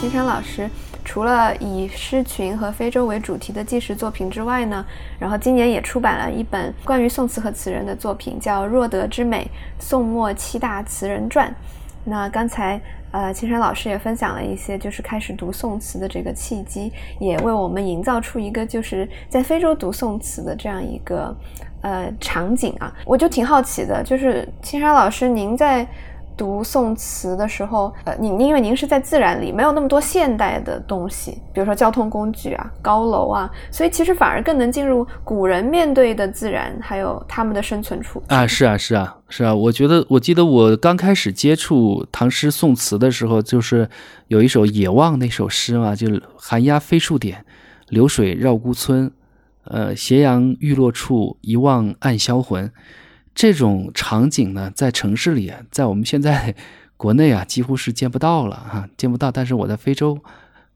[0.00, 0.68] 先生老师。
[1.04, 4.84] 除了以狮群和非洲为主题的纪实作品之外呢，
[5.18, 9.46] 然后今年也出版了一本关于宋词和词人的作品，叫《若德之美：
[9.78, 11.48] 宋末七大词人传》。
[12.04, 21.36] 那刚才呃，青山老师也分享了一些，就是开始读宋词的这个契机，也为我们营造出一个就是在非洲读宋词的这样一个
[21.82, 22.92] 呃场景啊。
[23.04, 25.86] 我就挺好奇的，就是青山老师，您在。
[26.36, 38.46] 读宋词的时候，呃，您因为您是在自然里，没有那么多现代的东西，比如说交通工具啊、高楼啊，所以其实反而更能进入古人面对的自然，还有他们的生存处啊。
[38.46, 39.54] 是啊，是啊，是啊。
[39.54, 43.88] 我觉得，我记得我刚开始接触唐诗宋词的时候，就是
[44.28, 47.44] 有一首《野望》那首诗嘛，就“寒鸦飞数点，
[47.88, 49.12] 流水绕孤村，
[49.64, 52.70] 呃，斜阳欲落处，一望暗销魂。”
[53.34, 56.54] 这种场景呢，在城市里，在我们现在
[56.96, 59.30] 国内啊，几乎是见不到了哈， 见不到。
[59.30, 60.18] 但是我在非洲，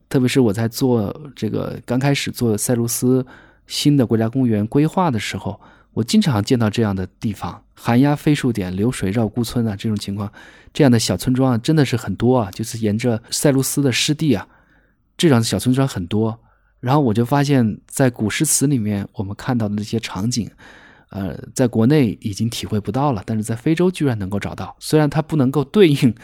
[0.09, 3.25] 特别是我在做这个刚开始做塞卢斯
[3.67, 5.59] 新的国家公园规划的时候，
[5.93, 10.31] 我经常见到这样的地方：寒鸦飞树点，流水绕孤村啊，这种情况，
[10.73, 12.49] 这样的小村庄啊，真的是很多啊。
[12.51, 14.47] 就是沿着塞卢斯的湿地啊，
[15.15, 16.39] 这样的小村庄很多。
[16.79, 20.49] 然后我就发现，在古诗词里面，我们看到的那些场景。
[21.09, 24.75] 呃，在国内已经体会不到了，但是在非洲居然能够找到。
[24.79, 26.15] 虽然它不能够对应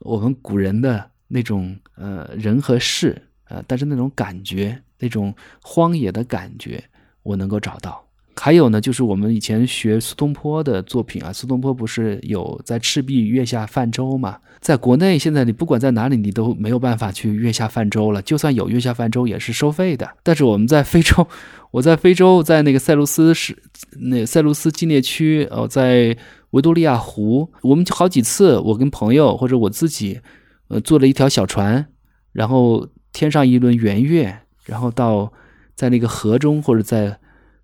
[0.00, 6.82] 我们古人的那种呃人和事，呃，但是那种感觉，那种荒野的感觉，
[7.22, 8.07] 我能够找到。
[8.40, 14.38] 还有呢，就是我们以前学苏东坡的作品啊，苏东坡不是有在赤壁月下泛舟嘛？
[14.60, 18.22] 在国内现在你不管在哪里，你都没有办法去月下泛舟了。
[18.22, 20.08] 就算有月下泛舟，也是收费的。
[20.22, 21.26] 但是我们在非洲，
[21.72, 23.56] 我在非洲，在那个塞卢斯是
[24.00, 26.16] 那塞卢斯纪念区，哦，在
[26.50, 30.20] 维多利亚湖，我们就好几次，我跟朋友或者我自己，
[30.68, 31.86] 呃，坐了一条小船，
[32.32, 35.32] 然后天上一轮圆月，然后到
[35.74, 37.18] 在那个河中或者在。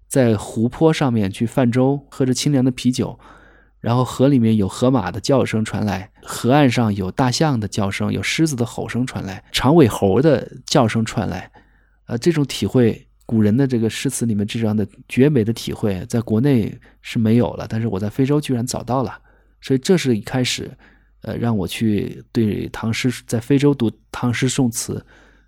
[0.09, 3.19] 在湖泊上面去泛舟，喝着清凉的啤酒，
[3.81, 11.51] 然后河里面有河马的叫声传来，河岸上有大象的叫声，有狮子的吼声传来，长尾猴的叫声传来，
[12.07, 19.19] 呃，这种体会，古人的这个诗词里面这样的绝美的体会，在国内是没有了，但是我在非洲居然找到了，
[19.61, 20.71] 所以这是一开始，
[21.23, 25.05] 呃，让我去对唐诗在非洲读唐诗宋词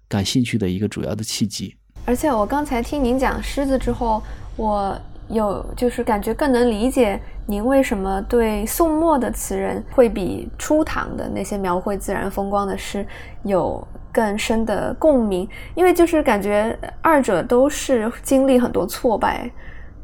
[0.08, 1.74] 感兴趣的一个主要的契机。
[2.04, 4.22] 而且我刚才听您讲狮子之后。
[4.56, 13.06] 我有就是感觉更能理解您为什么对宋末的词人会比初唐的那些描绘自然风光的诗
[13.42, 19.50] 有更深的共鸣，因为就是感觉二者都是经历很多挫败，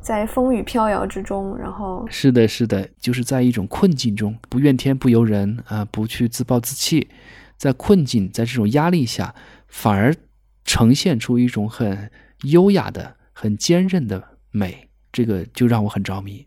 [0.02, 7.08] 在风雨飘摇之中，然后是的，是的，就是在一种困境中，不怨天不尤人啊，不去自暴自弃，
[7.56, 9.34] 在困境，在这种压力下，
[9.66, 10.14] 反而
[10.64, 12.10] 呈现出一种很
[12.42, 16.46] 优雅的、很坚韧的美，这个就让我很着迷。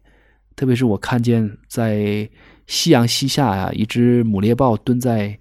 [0.56, 2.30] 特别是我看见在
[2.66, 5.38] 夕阳西下呀，一只母猎豹蹲在。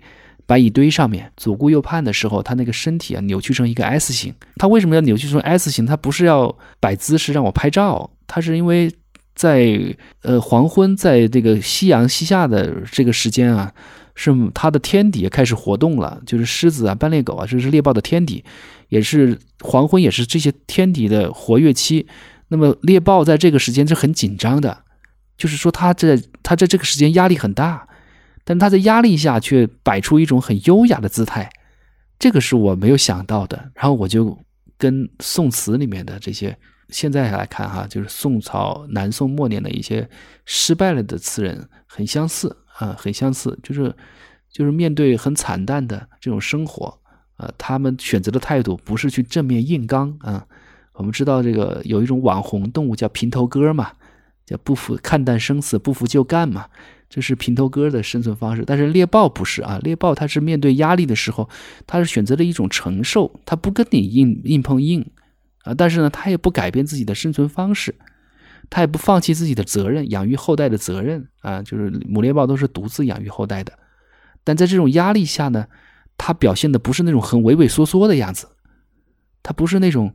[0.46, 4.34] 白蚁堆上面左顾右盼的时候，它那个身体啊扭曲成一个 S 型。
[4.56, 5.86] 它为什么要扭曲成 S 型？
[5.86, 8.92] 它不是要摆姿势让我拍照，它是因为
[9.34, 9.80] 在
[10.20, 13.72] 呃黄昏，在这个夕阳西下的这个时间啊，
[14.14, 18.44] 是它的天敌开始活动了，就是狮子啊、斑鬣狗啊，这是猎豹的天敌，
[18.90, 22.06] 也是黄昏，也是这些天敌的活跃期。
[22.48, 24.84] 那么猎豹在这个时间是很紧张的，
[25.36, 27.88] 就是说它在它在这个时间压力很大。
[28.46, 31.48] 但他在压力下却摆出一种很优雅的姿态，
[32.18, 33.70] 这个是我没有想到的。
[33.74, 34.38] 然后我就
[34.76, 36.54] 跟宋词里面的这些，
[36.90, 40.06] 现在来看哈，就是宋朝、南宋末年的一些
[40.44, 43.96] 失败了的词人很相似啊，很相似，就是
[44.52, 47.00] 就是面对很惨淡的这种生活
[47.36, 50.46] 啊，他们选择的态度不是去正面硬刚啊。
[50.94, 53.92] 我们知道这个有一种网红动物叫平头哥嘛，
[54.46, 56.66] 叫不服看淡生死，不服就干嘛。
[57.10, 61.48] 这是平头哥的生存方式，但是猎豹不是啊，猎豹它是面对压力的时候，
[61.86, 65.08] 它是选择了一种承受，它不跟你硬硬碰硬
[65.62, 67.94] 啊，但是呢，它也不改变自己的生存方式，
[68.68, 73.72] 它也不放弃自己的责任，养育后代的责任啊，就是母猎豹都是独自养育后代的，
[74.42, 75.66] 但在这种压力下呢，
[76.18, 78.48] 它表现的不是那种很畏畏缩缩的样子，
[79.40, 80.12] 它不是那种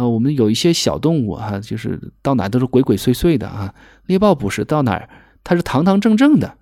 [0.00, 3.74] 呃，我们有一些小动物哈，就是到哪都是鬼鬼祟祟的啊，
[4.06, 5.06] 猎豹不是到哪儿。
[5.44, 6.56] 它是堂堂正正的，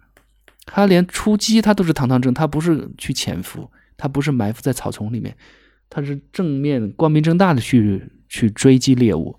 [0.66, 5.37] 它连出击它都是堂堂正，它不是去潜伏，它不是埋伏在草丛里面，
[5.88, 9.38] 它是正面光明正大的去去追击猎物，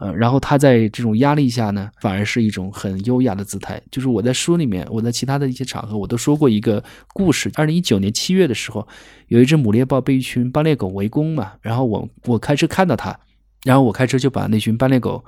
[0.00, 3.80] 呃，然后他在这种压力下呢，反而是一种很优雅的姿态。
[3.90, 6.82] 就是我在书里面，我在其他的一些场合，我都说过一个
[7.14, 7.50] 故事。
[7.54, 8.88] 二零一九年七月的时候，
[9.28, 13.16] 有一只母猎豹被一群斑鬣狗围攻嘛，然后我我开车看到它，
[13.64, 15.24] 然后我开车就把那群斑鬣狗。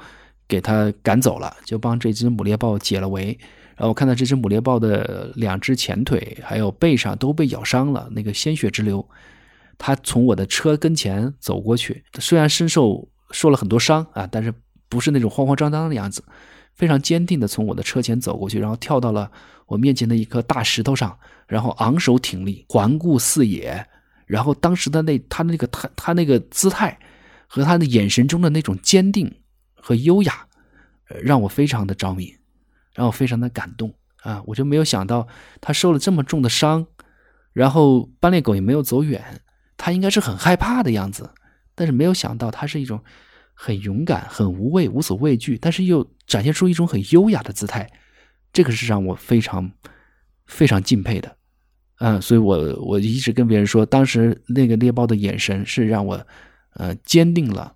[0.49, 3.39] 给他赶走了，就帮这只母猎豹解了围。
[3.75, 9.09] 然后我看到这只母猎豹的两只前腿还有背上都被咬伤了，那个鲜血直流。
[9.79, 14.55] 他从我的车跟前走过去，虽然身受受了很多伤啊，但是
[14.89, 16.23] 不是那种慌慌张张的样子，
[16.75, 19.29] 非常坚定的从我的车前走过去，然后跳到了
[19.67, 21.19] 我面前的一颗大石头上，
[21.49, 23.85] 然后昂首挺立，环顾四野。
[24.27, 26.99] 然后当时的那他那个他他那个姿态
[27.47, 29.35] 和他的眼神中的那种坚定。
[29.85, 30.47] 和优雅，
[31.25, 32.33] 让我非常的着迷，
[32.95, 33.93] 让我非常的感动
[34.23, 34.41] 啊！
[34.47, 35.27] 我就没有想到
[35.61, 36.87] 他受了这么重的伤，
[37.53, 39.41] 然后斑鬣狗也没有走远，
[39.77, 41.29] 他应该是很害怕的样子，
[41.75, 43.03] 但是没有想到他是一种
[43.55, 47.91] 很勇敢、很无畏、无所畏惧，但是又展现出一种很优雅的姿态，
[48.53, 49.71] 这个是让我非常
[50.47, 51.37] 非常敬佩的，
[51.99, 56.27] 嗯，所以我我一直跟别人说，当时那个猎豹的眼神是让我
[56.75, 57.75] 呃坚定了。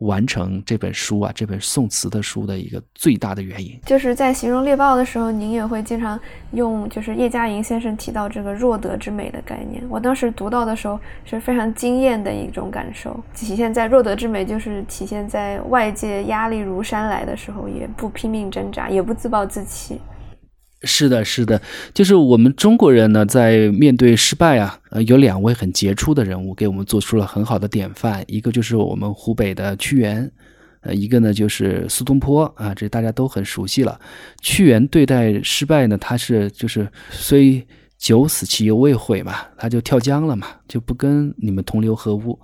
[0.00, 6.18] 完成这本书啊，这本宋词的书的一个最大的原因，就是在形容猎豹的时候，您也会经常
[6.52, 9.82] 用就是叶嘉莹先生提到这个弱德之美的概念。
[9.88, 20.00] 我当时读到的时候是非常惊艳的一种感受，体现在弱德之美，就是体现在外界压力如山来的时候，也不拼命挣扎，也不自暴自弃。
[20.82, 21.60] 是的，是的，
[21.92, 30.30] 就是我们中国人呢，在面对失败啊，呃，有两位很杰出的人物给我们做出了很好的典范，一个就是我们湖北的屈原，
[30.82, 33.98] 呃，一个呢就是苏东坡啊，这大家都很熟悉了。
[34.40, 42.38] 屈原对待失败呢，他是就是虽九死其犹未悔嘛，他就跳江了嘛，就不跟你们同流合污。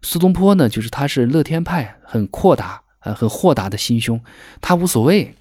[0.00, 4.18] 苏东坡呢，就是他是乐天派，很阔达啊，很豁达的心胸，
[4.62, 5.34] 他无所谓。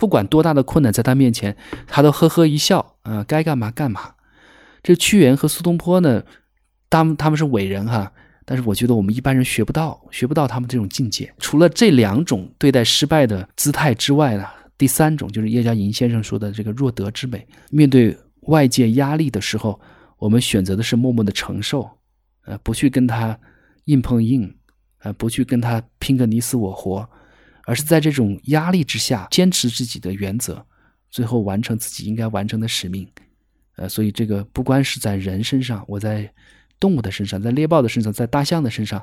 [0.00, 1.54] 不管多大的困难，在他面前，
[1.86, 4.14] 他都呵呵一笑，啊，该干嘛干嘛。
[4.82, 6.22] 这屈原和苏东坡呢，
[6.88, 8.10] 他们他们是伟人哈，
[8.46, 11.30] 但是我觉得我们一般人学不到，学不到他们这种境界。
[11.38, 14.46] 除了这两种对待失败的姿态之外呢，
[14.78, 17.46] 第三种就是叶嘉莹先生说的这个弱德之美。
[17.70, 19.78] 面对外界压力的时候，
[20.16, 21.86] 我们选择的是默默的承受，
[22.46, 23.38] 呃，不去跟他
[23.84, 24.56] 硬碰硬，
[25.00, 27.06] 呃，不去跟他拼个你死我活。
[27.64, 30.64] 而是在这种压力之下坚持自己的原则，
[31.10, 33.06] 最后完成自己应该完成的使命。
[33.76, 36.30] 呃，所以这个不光是在人身上，我在
[36.78, 39.02] 动物的身上，在猎豹的身上，在大象的身上，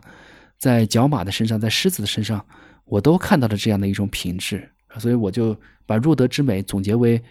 [0.57, 2.45] 在角马的身上，在狮子的身上，
[2.85, 4.69] 我都看到了这样的一种品质。
[4.99, 7.21] 所以我就把若德之美总结为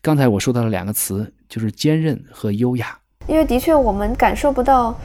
[0.00, 2.98] 刚才我说到的两个词，就是坚韧和优雅。
[3.26, 4.98] 因为的确我们感受不到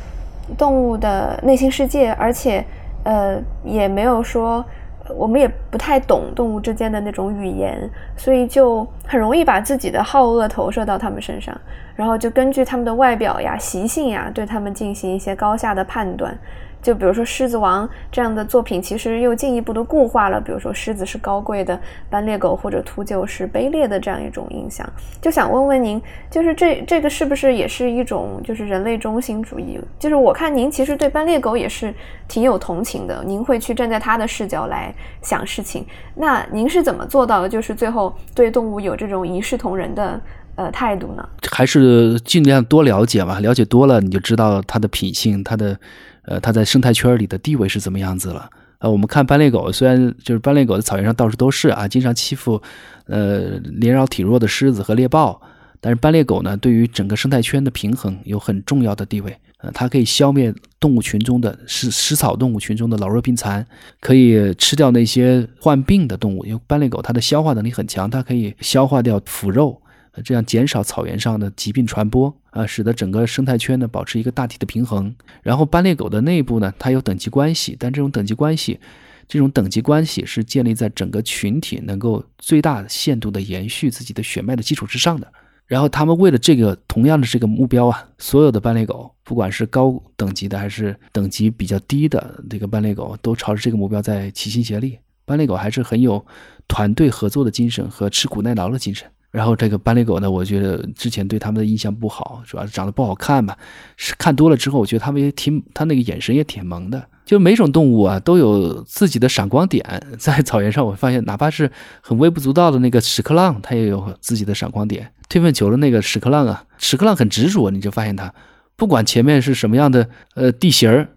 [0.57, 2.65] 动物的内心世界，而且
[3.03, 4.63] 呃也没有说。
[5.09, 11.55] 我们也不太懂动物之间的那种语言，所以就很容易把自己的好恶投射到它们身上，
[11.95, 16.37] 然后就根据它们的外表呀、习性呀，对它们进行一些高下的判断。
[16.83, 21.79] 就比如说《狮子王》这样的作品，其实又进一步的固化了，比如说狮子是高贵的，
[22.09, 24.87] 斑鬣狗或者秃鹫是卑劣的这样一种印象。
[25.21, 29.79] 就想问问您，就是这这个是不是也是一种就是人类中心主义？
[29.97, 31.93] 就是我看您其实对斑鬣狗也是
[32.27, 35.85] 挺有同情的，您会去站在它的视角来想事情。
[36.15, 37.47] 那您是怎么做到的？
[37.47, 40.19] 就是最后对动物有这种一视同仁的
[40.55, 41.25] 呃态度呢？
[41.49, 45.79] 还是尽量多了解嘛，了解多了你就知道它的品性，它的。
[46.25, 48.49] 呃，它在生态圈里的地位是怎么样子了？
[48.79, 52.61] 呃，我们看斑鬣狗，虽然就是斑鬣狗在草原上到处都是啊，经常欺负
[53.05, 55.41] 呃连绕体弱的狮子和猎豹，
[55.79, 59.37] 但是斑鬣狗呢，对于整个生态圈的平衡有很重要的地位。
[59.59, 63.65] 呃，它可以消灭动物群中的食食草动物群中的老弱病残，
[64.01, 66.45] 可以吃掉那些患病的动物。
[66.45, 69.81] 因为斑鬣狗它的消化能力很强，它可以消化掉腐肉。
[70.21, 75.15] 这样减少草原上的疾病传播啊，使得整个生态圈呢保持一个大体的平衡。
[75.41, 78.79] 然后斑鬣狗的内部呢，它有等级关系，但这种等级关系，
[79.27, 85.31] 这种等级关系是建立在整个群体能够最大限度的延续自己的血脉的基础之上的。
[85.65, 94.99] 然后他们为了这个同样的这个目标啊，所有的斑鬣狗，不管是高等级的还是等级比较低的这个斑鬣狗，都朝着这个目标在齐心协力。
[95.25, 96.23] 斑鬣狗还是很有
[96.67, 99.07] 团队合作的精神和吃苦耐劳的精神。
[99.33, 103.57] 然后这个斑鬣狗呢，我觉得之前对他们的印象不好，主要是长得不好看吧。
[103.97, 107.03] 是看多了之后，我觉得他们也挺，他那个眼神也挺萌的。
[107.25, 109.83] 就每种动物啊，都有自己的闪光点。
[110.19, 111.71] 在草原上，我发现哪怕是
[112.01, 115.11] 很微不足道的那个屎壳郎，它也有自己的闪光点。
[115.27, 118.31] 推粪球的那个屎壳郎啊，屎壳郎很执着，你就发现它
[118.75, 121.07] 不管前面是什么样的呃地形儿，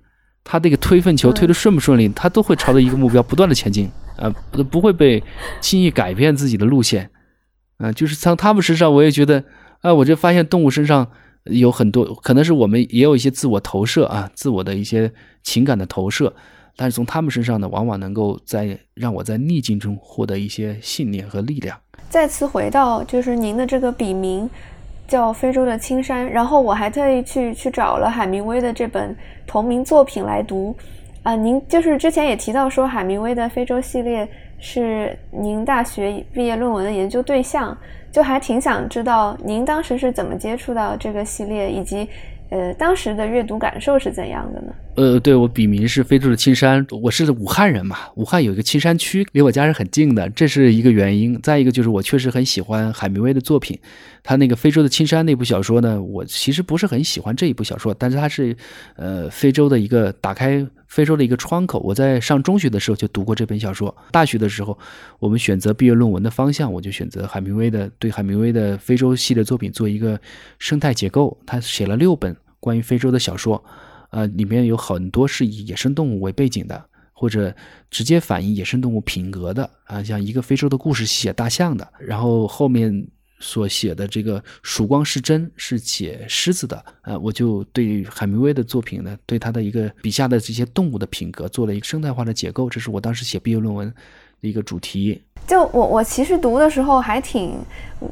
[0.42, 4.30] 它这个推粪球推的顺不顺利，它都会朝着一个目标不断的前进啊，
[4.70, 5.22] 不会被
[5.60, 7.10] 轻易改变自己的路线。
[7.78, 9.44] 啊，就是从他们身上，我也觉得，
[9.82, 11.06] 啊，我就发现动物身上
[11.44, 15.12] 有很多，可能是我们也有一些自我投射啊，自我的一些
[15.42, 16.34] 情感的投射，
[16.74, 21.78] 但是从他们身上呢，往往能够在让我在逆境中获得一些信念和力量。
[22.08, 24.48] 再次回到就是您的这个笔名
[25.06, 29.14] 叫非洲的青山，然后我还特意去去找了海明威的这本
[29.46, 30.74] 同名作品来读，
[31.22, 34.26] 啊，您就是之前也提到说海明威的非洲系列。
[34.58, 37.76] 是您大学毕业论文的研究对象，
[38.10, 42.08] 就还挺想知道您当时是怎么接触到这个系列，以及
[42.48, 44.72] 呃当时的阅读感受是怎样的呢？
[44.96, 51.38] 呃，对我笔名是非洲的青山，我是武汉人嘛，武汉有一个青山区，离我家是很近的，这是一个原因。
[51.42, 53.78] 再一个就是我确实很喜欢海明威的作品，
[54.22, 58.56] 他那个非洲的青山那部小说呢，我其实不是很喜欢这一部小说，但是它是
[58.96, 60.66] 呃非洲的一个打开。
[60.88, 61.78] 非洲的一个窗口。
[61.80, 63.94] 我在上中学的时候就读过这本小说。
[64.10, 64.78] 大学的时候，
[65.18, 70.20] 我们选择毕业论文的方向，我就选择海明威的对海明威的非洲系列作品做一个
[70.58, 71.36] 生态结构。
[71.46, 73.62] 他写了六本关于非洲的小说，
[74.10, 77.54] 呃，里面有很多是以野生动物为背景的，或者
[77.90, 83.08] 直接反映野生动物品格的啊，像一个非洲的故事写大象的，然后后面。
[83.38, 93.92] 所写的这个《曙光是真》是写狮子的，呃，我就对海明威的作品呢，对他的一个笔下的这些动物的品格做了一个生态化的解构，这是我当时写毕业论文
[94.40, 95.22] 的一个主题。
[95.46, 97.58] 就我我其实读的时候还挺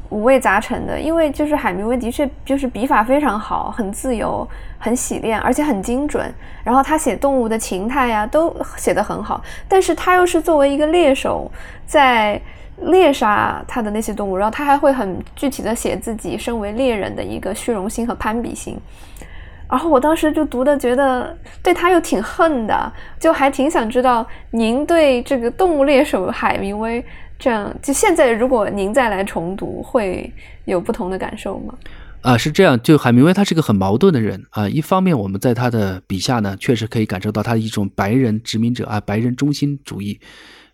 [0.09, 4.47] 五味杂陈的，因为就是海明威的确就是笔法非常好，很自由，
[4.77, 6.31] 很洗练，而且很精准。
[6.63, 9.43] 然后他写动物的情态呀，都写得很好。
[9.67, 11.51] 但是他又是作为一个猎手
[11.87, 12.39] 在。
[12.81, 18.77] 猎杀他的那些动物，然后他还会很具体的写自己身为猎人的一个虚荣心和攀比心，
[19.69, 27.03] 然后我当时就读的觉得对他又挺恨的，就还挺想知道您对这个动物猎手海明威
[27.39, 30.31] 这样，就现在如果您再来重读，会
[30.65, 31.73] 有不同的感受吗？
[32.21, 40.19] 啊，是这样，就海明威他是个很矛盾的人啊，一方面我们在他的笔下呢，确实可以感受到他的一种白人殖民者啊，白人中心主义。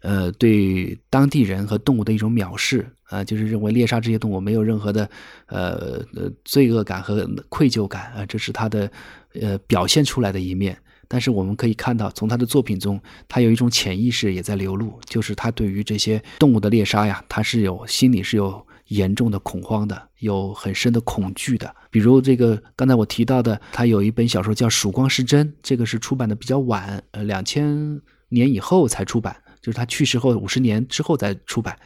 [0.02, 5.10] 呃，对当地人和动物的一种藐视啊，就是认为猎杀这些动物没有任何的
[5.48, 8.92] 呃呃罪恶感和愧疚感啊，这是他的
[9.40, 10.78] 呃表现出来的一面。
[11.08, 12.98] 但是我们可以看到，从他的作品中，
[13.28, 21.76] 他有一种潜意识也在流露，就是他对于这些动物的猎杀呀，他是有心里是有严重的恐慌的，有很深的恐惧的。
[21.90, 29.36] 比如这个刚才我提到的，他有一本小说叫《曙光是真》，这个是出版的比较晚，呃，两千年以后才出版。
[29.62, 31.78] 就是他去世后五十年之后再出版，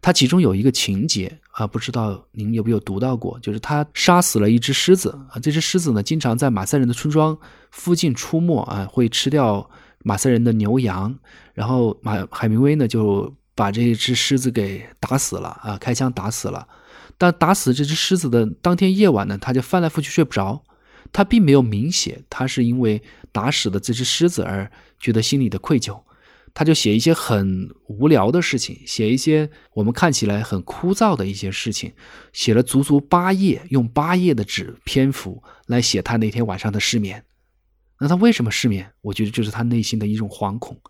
[0.00, 5.40] 他其中有一个情节啊，不知道您有没有读到过，就是他杀死了一只狮子啊。
[5.40, 7.36] 这只狮子呢，经常在马赛人的村庄
[7.70, 9.68] 附近出没啊，会吃掉
[10.04, 11.18] 马赛人的牛羊。
[11.52, 16.68] 然后马海明威呢，就把这只狮子给打死了啊，开枪打死了。
[17.18, 20.62] 但打死这只狮子的当天夜晚呢，他就翻来覆去睡不着。
[21.12, 23.02] 他并没有明写，他是因为
[23.32, 24.70] 打死了这只狮子而
[25.00, 25.98] 觉得心里的愧疚。
[26.58, 31.92] 他就写一些很无聊的事情，写一些我们看起来很枯燥的一些事情，
[32.32, 37.22] 写了足足八页，用八页的纸篇幅来写他那天晚上的失眠。
[38.00, 38.90] 那他为什么失眠？
[39.02, 40.80] 我觉得就是他内心的一种惶恐，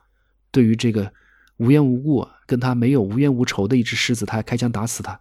[0.53, 1.13] 对于这个
[1.57, 5.21] 无缘无故跟他没有无冤无仇的一只狮子，他还开枪打死他，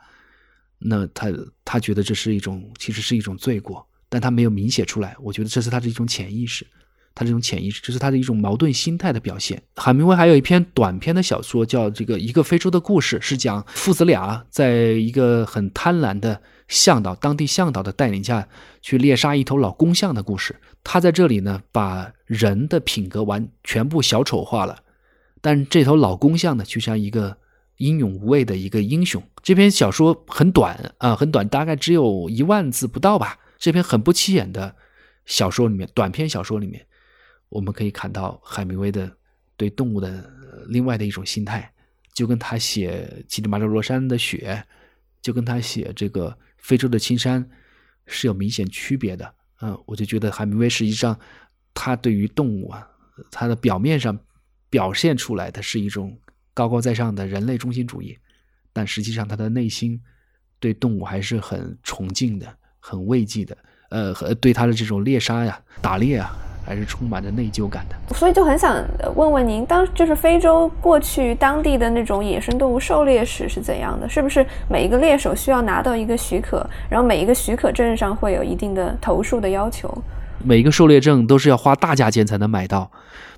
[0.78, 1.34] 那他
[1.64, 5.16] 他觉得这是一种其实是一种罪过，但他没有明写出来。
[5.20, 6.68] 我觉得这是他的一种潜意识。
[7.16, 9.60] 他这种潜意识，这是他的一种矛盾心态的表现。
[9.78, 18.46] 海明威还有一篇短篇的小说，叫《这个一个非洲的故事》，是讲父子俩在一个很贪婪的向导、当地向导的带领下
[18.82, 20.58] 去猎杀一头老公象的故事。
[20.84, 24.80] 他在这里呢，把人的品格完全部小丑化了，
[25.40, 27.38] 但这头老公象呢，就像一个
[27.78, 29.24] 英勇无畏的一个英雄。
[29.42, 33.38] 这篇小说很短啊，很短，大概只有一万字不到吧。
[33.58, 34.76] 这篇很不起眼的
[35.26, 36.86] 小说里面，短篇小说里面。
[37.56, 39.10] 我们可以看到海明威的
[39.56, 40.30] 对动物的
[40.68, 41.72] 另外的一种心态，
[42.14, 44.62] 就跟他写乞力马扎罗山的雪，
[45.22, 47.50] 就跟他写这个非洲的青山
[48.08, 49.34] 是有明显区别的。
[49.62, 51.18] 嗯，我就觉得海明威实际上
[51.74, 52.86] 他对于动物啊，
[53.32, 54.20] 他的表面上
[54.70, 56.20] 表现出来的是一种
[56.54, 58.18] 高高在上的人类中心主义，
[58.74, 59.98] 但实际上他的内心
[60.60, 63.58] 对动物还是很崇敬的、很畏惧的。
[63.92, 66.36] 呃，和对他的这种猎杀呀、打猎啊。
[66.66, 68.84] 还是充满着内疚感的，所以就很想
[69.16, 74.10] 问问您，当就是非洲过去当地的那种野生动物狩猎史是怎样的？
[74.10, 79.96] 是不是每一个猎手需要拿到一个许可，然后每一个许可证上会有一定的投数的要求？
[80.44, 82.92] 每一个狩猎证都是要花大价钱才能买到。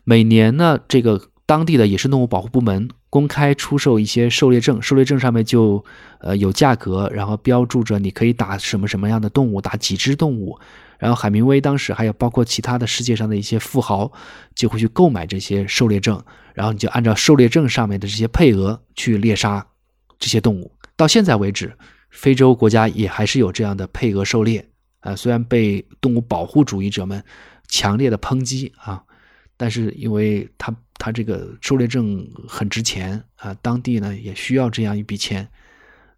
[0.06, 5.84] 每年呢，这个当地的野生动物保护部门公开出售一些狩猎证，狩猎证上面就
[6.20, 10.58] 呃有价格，然后标注着你可以打什么什么样的动物，打几只动物。
[11.00, 14.12] 然后海明威当时还有包括其他的世界上的一些富豪，
[14.56, 16.24] 就会去购买这些狩猎证，
[16.54, 19.66] 然后你就按照狩猎证上面的这些配额去猎杀
[20.18, 20.72] 这些动物。
[20.96, 21.78] 到现在为止，
[22.10, 24.68] 非洲国家也还是有这样的配额狩猎
[25.02, 27.24] 啊，虽然被动物保护主义者们
[27.68, 29.04] 强烈的抨击啊，
[29.56, 35.48] 但是因为他他这个狩猎证很值钱啊，当地呢也需要这样一笔钱，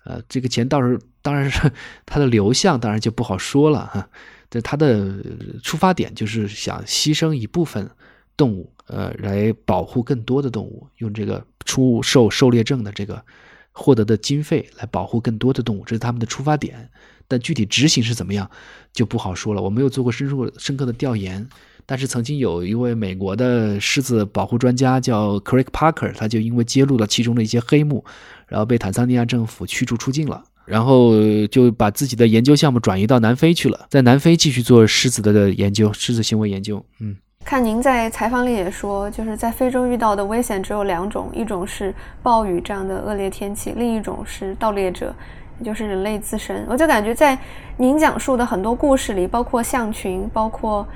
[0.05, 1.69] 呃，这个钱到时候当然是
[2.05, 4.09] 它的流向当然就不好说了哈。
[4.49, 5.23] 这他的
[5.63, 7.89] 出发点就是想牺牲一部分
[8.35, 13.23] 动物，呃，来保护更多的动物，用这个出售狩猎证的这个
[13.71, 16.89] 获得的经费来保护更多的动物，这是他们的出发点。
[17.27, 18.49] 但具体执行是怎么样，
[18.91, 19.61] 就不好说了。
[19.61, 21.47] 我没有做过深入深刻的调研，
[21.85, 28.03] 但是曾经有一位美国的狮子保护专家叫 Craig Parker，他就因为揭露了其中的一些黑幕，
[28.47, 30.43] 然后被坦桑尼亚政府驱逐出境了。
[30.69, 31.11] 然后
[31.47, 36.85] 就把自己的研究项目转移到南非去了，在南非继续做狮子的研究，狮子行为研究。
[36.99, 45.13] 嗯，看您在采访里也说，就是在非洲遇到的危险只有两种，一种是暴雨这样的恶劣天气，另一种是盗猎者，
[45.59, 46.65] 也就是人类自身。
[46.69, 47.37] 我就感觉在
[47.77, 50.87] 您讲述的很多故事里，包括象群，包括。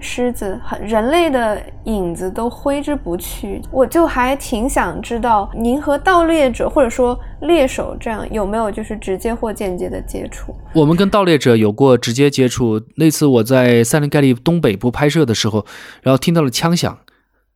[0.00, 3.60] 狮子，很人类的影子都挥之不去。
[3.70, 10.54] 我就还挺想知道，您和盗猎者或者说猎手这样有没有就是直接或间接的接触？
[10.74, 12.80] 我们跟盗猎者有过直接接触。
[12.96, 15.66] 那次我在塞林盖利东北部拍摄的时候，
[16.02, 16.98] 然后听到了枪响，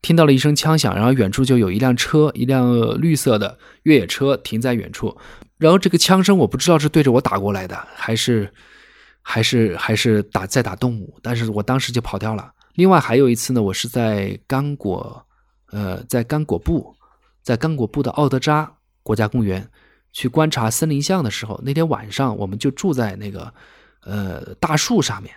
[0.00, 5.16] 听到了一声枪响，然后远处就有一辆车，一辆绿色的越野车停在远处，
[5.58, 8.52] 然后这个枪声我不知道是对着我打过来的，还是。
[9.22, 12.52] 还是还是打在打动物，但是我当时就跑掉了。
[12.74, 15.24] 另外还有一次呢，我是在刚果，
[15.70, 16.94] 呃，在刚果部，
[17.42, 18.70] 在刚果部的奥德扎
[19.02, 19.68] 国家公园
[20.12, 23.52] 去观察森林象的时候，那天晚上我们就住在那个
[24.02, 25.34] 呃大树上面，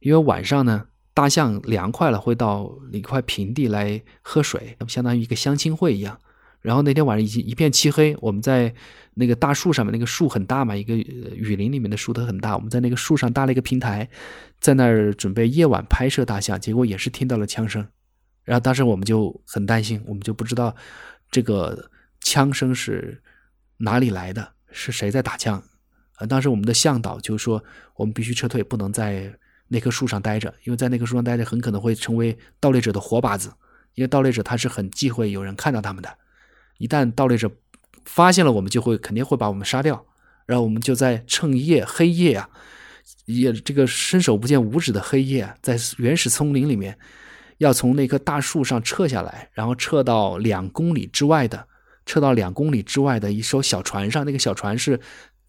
[0.00, 6.18] 因为晚上呢大象凉快了会到一块平地来喝水，相当于一个相亲会一样。
[6.62, 8.72] 然后那天晚上已经一片漆黑，我们在
[9.14, 12.56] 那个大树上面，那个树很大嘛，一个雨林里面的树都很大。
[12.56, 14.08] 我们在那个树上搭了一个平台，
[14.60, 17.86] 在那儿准备夜晚拍摄大象，结果也是听到了枪声。
[18.44, 20.74] 然后当时我们就很担心，我们就不知道
[21.30, 21.90] 这个
[22.20, 23.20] 枪声是
[23.78, 25.62] 哪里来的，是谁在打枪。
[26.18, 27.62] 呃，当时我们的向导就说，
[27.96, 29.36] 我们必须撤退，不能在
[29.66, 33.52] 那棵树上待着，因为在那棵树上待着很可能会成为盗猎者的活靶子，
[33.94, 36.18] 因为盗猎者他是很忌讳有人看到他们的。
[36.82, 37.48] 一旦盗猎者
[38.04, 40.04] 发现了我们就会肯定会把我们杀掉，
[40.46, 42.50] 然后我们就在趁夜黑夜啊，
[43.26, 46.98] 也这个伸手不见五指的黑夜，在原始丛林里面，
[47.58, 51.68] 要从那棵大树上撤下来，然后撤到两公里之外的，
[52.04, 54.98] 撤到两公里之外的一艘小船上，那个小船是。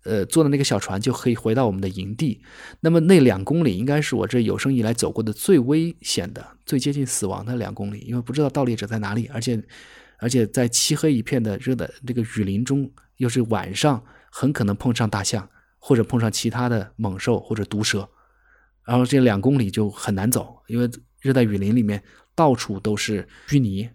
[0.05, 2.41] 呃，坐的那个小船就可以回到我们的营地。
[2.81, 9.63] 那么那两公里应该是我这有生以来走过的最危险的、最接近死亡的两公里，因为不知道盗猎者在哪里，而且
[10.24, 14.01] 而且在漆黑一片的热的这个雨林中，又是晚上，
[14.32, 15.47] 很可能碰上大象，
[15.78, 18.09] 或者碰上其他的猛兽或者毒蛇。
[18.86, 22.01] 然后这两公里就很难走，因为热带雨林里面
[22.34, 23.89] 到处都是淤泥，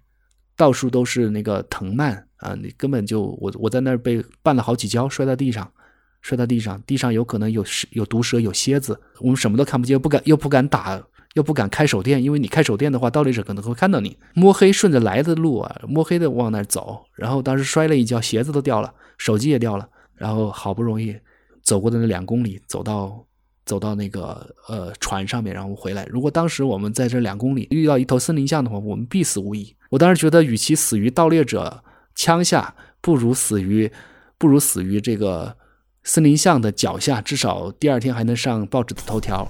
[0.55, 5.73] 到处都是那个藤蔓啊，你根本就我我在那儿被绊了好几跤，摔在地上。
[6.21, 11.01] 摔到地上，地上有可能有、有毒蛇、有蝎子，我们什么都看不见，不敢又不敢打，
[11.35, 14.17] 又不敢开手电，因为你开手电的话，盗猎者可能会看到你。
[14.35, 21.17] 摸黑顺着来的路啊，摸黑的往那儿走，然后当时摔了一跤，鞋子都掉了，手机也掉了，然后好不容易
[21.63, 23.25] 走过的那两公里，走到
[23.65, 26.07] 走到那个呃船上面，然后回来。
[26.11, 29.75] 如果当时我们在这两公里遇到一头森林象的话，我们必死无疑。
[29.91, 31.83] 我当时觉得，与其死于盗猎者
[32.15, 33.91] 枪下，不如死于
[34.39, 35.57] 不如死于这个。
[36.05, 39.47] 森林象的脚下，至少第二天还能上报纸的头条，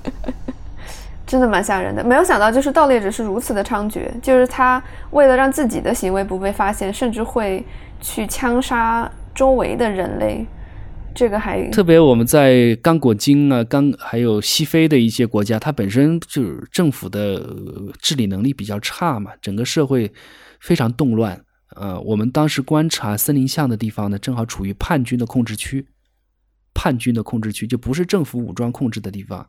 [1.29, 2.03] 真的蛮吓人的。
[2.03, 7.65] 没有想到，就是盗猎者是如此的猖獗，就是他为了让自己的行为不被发现，甚至会
[8.01, 10.45] 去枪杀周围的人类。
[11.15, 17.45] 这个还特别，我们在刚果金啊，刚还有西非的一些国家，它本身就是政府的
[18.01, 20.13] 治理能力比较差嘛，整个社会
[20.61, 21.41] 非常动乱。
[21.75, 25.87] 呃，我们当时观察森林象的地方呢，正好处于叛军的控制区。
[26.73, 29.45] 叛军的控制区就不是政府武装控制的地方，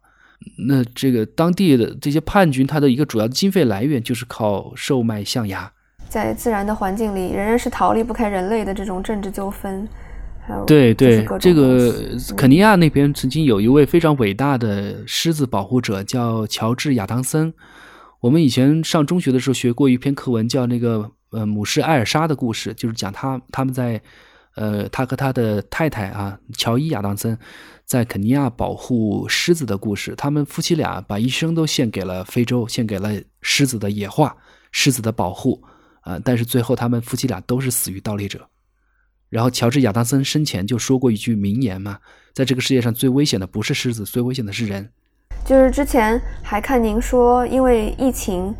[0.57, 5.71] 那这个当地的这些叛军，他的一个主要的经费来源就是靠售卖象牙。
[6.07, 9.87] 在自然的环境里，仍然是逃离不开人类的这种政治纠纷。
[10.65, 11.93] 对对，这个
[12.35, 17.53] 肯尼亚那边曾经有一位非常伟大的狮子保护者，叫乔治亚当森。
[18.21, 24.01] 我们以前上中学的时候学过一篇课文，叫那个呃母狮艾尔莎的故事，就是讲他他们在。
[24.59, 27.37] 呃，他和他的太太啊，乔伊亚当森，
[27.85, 30.13] 在肯尼亚保护狮子的故事。
[30.17, 33.09] 他们夫妻俩把一生都献给了非洲，献给了
[33.41, 34.35] 狮子的野化、
[34.73, 35.63] 狮子的保护
[36.01, 36.19] 啊。
[36.25, 38.45] 但是最后，他们夫妻俩都是死于盗猎者。
[39.29, 41.97] 然后，乔治亚当森生前就说过一句名言嘛
[42.35, 44.91] ：“在这个世界上最危险的不是狮子，最危险的是人。”
[45.47, 48.53] 就是之前还看您说，因为疫情。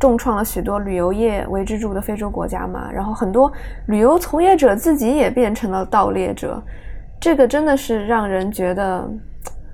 [0.00, 3.52] 重创了许多旅游业为支柱的非洲国家嘛，然后很多
[3.86, 6.60] 旅游从业者自己也变成了盗猎者，
[7.20, 9.06] 这个真的是让人觉得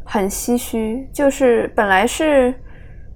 [0.05, 1.09] 很唏嘘。
[1.13, 2.53] 就是本来是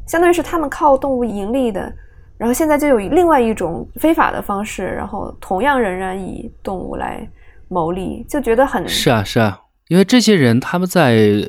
[0.06, 1.92] 相当于是他们靠动物盈利的，
[2.38, 7.28] 然后现在就有另外一种非法的方式，然后同样仍然以动物来
[7.66, 11.42] 牟利，就觉得很是啊是啊，因为这些人他们在。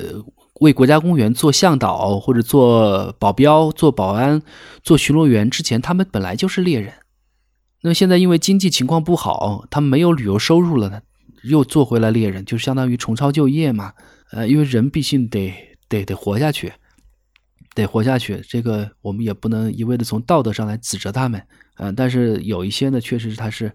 [0.62, 4.44] 为国家公园做向导或者做保镖、做保安、
[4.84, 6.94] 做巡逻员之前，他们本来就是猎人。
[7.82, 11.02] 那么现在因为经济情况不好，他们没有旅游收入了呢，
[11.42, 13.94] 又做回来猎人，就相当于重操旧业嘛。
[14.30, 15.52] 呃，因为人毕竟得
[15.90, 16.72] 得得活下去，
[17.74, 18.40] 得活下去。
[18.48, 21.42] 这个我们也不能一味的从道德上来指责他们。
[21.78, 23.74] 嗯，但是有一些呢，确实是他是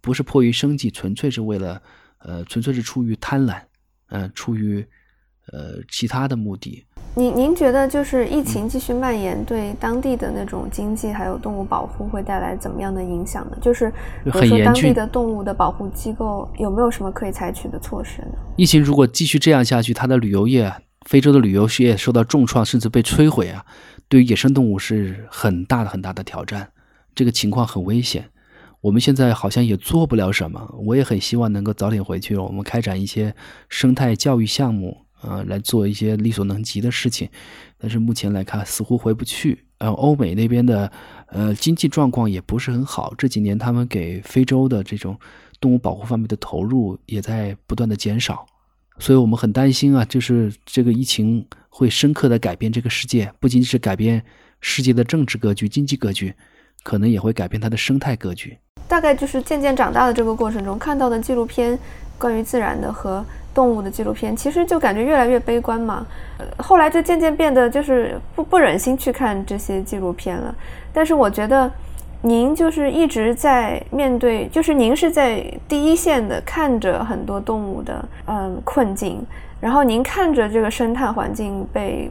[0.00, 1.82] 不是迫于生计，纯粹是为了
[2.20, 3.60] 呃，纯粹是出于贪婪，
[4.08, 4.82] 嗯，出于。
[5.50, 6.84] 呃，其他的目的，
[7.16, 13.58] 您您觉得就是疫情继续蔓延，对当地的那种经济还有动物保护会带来怎么样的影响呢？
[13.60, 13.90] 就是
[14.22, 18.38] 比如说当地的动物的保护机构有没有什么可以采取的措施呢？
[18.56, 20.72] 疫情如果继续这样下去，它的旅游业，
[21.06, 23.66] 非洲的旅游事业受到重创，甚至被摧毁啊，
[24.08, 26.70] 对于野生动物是很大的很大的挑战。
[27.14, 28.30] 这个情况很危险，
[28.80, 30.72] 我们现在好像也做不了什么。
[30.86, 33.34] 我也很希望能够早点回去，我们开展一些
[33.68, 35.01] 生态教育项目。
[35.22, 37.28] 啊，来做一些力所能及的事情，
[37.78, 39.64] 但是目前来看似乎回不去。
[39.78, 40.90] 然后欧美那边的
[41.26, 45.18] 呃经济状况也不是很好，这几年他们给非洲的这种
[45.60, 48.46] 动物保护方面的投入也在不断的减少，
[48.98, 54.24] 所以我们很担心啊，就是这个疫情会深刻的改变这个世界，不仅仅是改变
[54.60, 56.32] 世界的政治格局、经济格局，
[56.84, 58.56] 可能也会改变它的生态格局。
[58.86, 61.76] 大概就是渐渐长大的这个过程中看到的纪录片，
[62.18, 63.24] 关于自然的和。
[63.54, 66.06] 动物的纪录片其实就感觉越来越悲观嘛，
[66.58, 70.54] 后来就渐渐变得就是不不忍心去看这些纪录片了。
[70.92, 71.70] 但是我觉得，
[72.22, 79.24] 您就是一直在面对，就是您是在第一线的看着很多动物的嗯困境，
[79.60, 82.10] 然后您看着这个生态环境被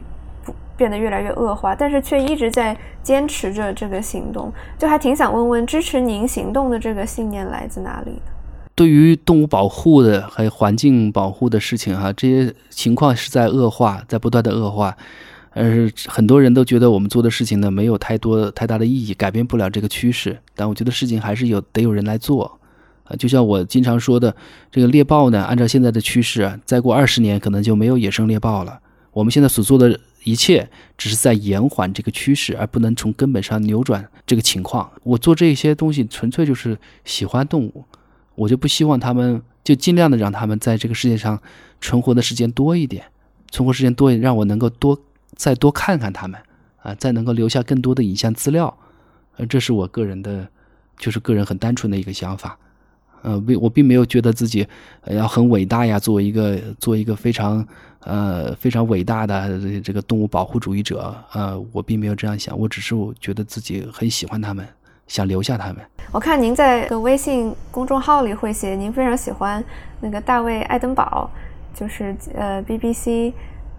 [0.76, 8.20] 变得越来越恶化，但是却一直在坚持着这个行动，就还挺想问问，支持您行动的这个信念来自哪里
[8.74, 14.96] 对于动物保护的还有环境保护的事情哈，这些情况是在恶化，在不断的恶化。
[15.54, 20.38] 呃，很多人都觉得我们做的事情呢没有太多太大的意义，改变不了这个趋势。
[20.54, 22.58] 但我觉得事情还是有得有人来做
[23.04, 23.14] 啊。
[23.16, 24.34] 就像我经常说的，
[24.70, 28.80] 这个猎豹呢，按照现在的趋势，再过二十年可能就没有野生猎豹了。
[29.12, 30.66] 我们现在所做的一切，
[30.96, 34.90] 只是在延缓这个趋势，而不能从根本上扭转这个情况。
[35.02, 37.84] 我做这些东西纯粹就是喜欢动物，
[38.34, 41.40] 我就不希望他们就尽量的让他们在这个世界上
[41.80, 43.04] 存活的时间多一点，
[43.50, 44.98] 存活时间多，让我能够多。
[45.34, 46.38] 再多看看他们，
[46.82, 48.72] 啊，再能够留下更多的影像资料，
[49.38, 50.46] 呃，这是我个人的，
[50.98, 52.56] 就是个人很单纯的一个想法，
[53.22, 54.64] 呃，并我并没有觉得自己
[55.06, 57.66] 要很伟大呀，作为一个做一个非常
[58.00, 64.68] 呃非常伟大的这个动物保护主义者，呃，我并没有这样想，我只是我觉得自己很喜欢他们，
[65.12, 65.76] 想留下他们。
[66.10, 69.62] 我看您在个微信公众号里会写，您非常喜欢
[70.00, 71.30] 那个大卫·爱登堡，
[71.74, 73.32] 就是呃 BBC。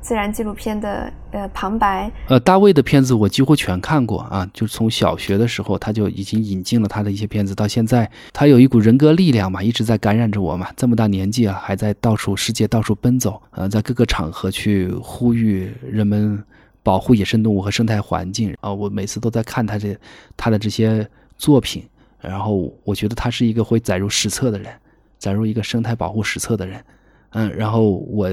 [0.04, 10.68] 自然纪录片的呃旁白，呃，大卫的片子我几乎全看过啊，就是从小学的时候他就已经引进了他的一些片子，到现在他有一股人格力量嘛，一直在感染着我嘛。
[10.76, 16.44] 这么大年纪啊，还在到处世界到处奔走，呃，在各个场合去呼吁人们
[16.84, 18.74] 保护野生动物和生态环境啊。
[18.74, 19.98] 我每次都在看他这
[20.36, 21.08] 他的这些
[21.38, 21.84] 作品，
[22.20, 24.74] 然后我觉得他是一个会载入史册的人，
[25.18, 26.84] 载入一个生态保护史册的人，
[27.32, 28.30] 嗯，然后我。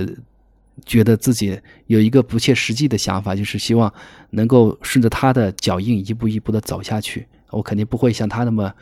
[0.86, 3.92] 觉得自己有一个不切实际的想法，就是希望
[4.30, 7.26] 能够顺着他的脚印一步一步的走下去。
[7.51, 8.72] 我肯定不会像他那么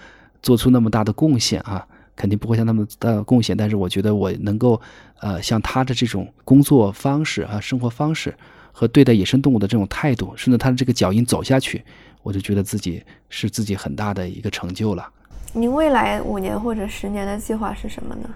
[0.40, 3.56] 做出那么大的贡献啊，肯定不会像那么大的贡献。
[3.56, 4.80] 但是我觉得我能够
[5.18, 8.32] 呃，像他的这种工作方式啊、生活方式
[8.70, 11.84] 和对待野生动物的这种态度，顺着他的这个脚印走下去，
[12.22, 15.08] 我就觉得自己是自己很大的一个成就了。
[15.52, 18.28] 您未来五年或者十年的计划是什么呢？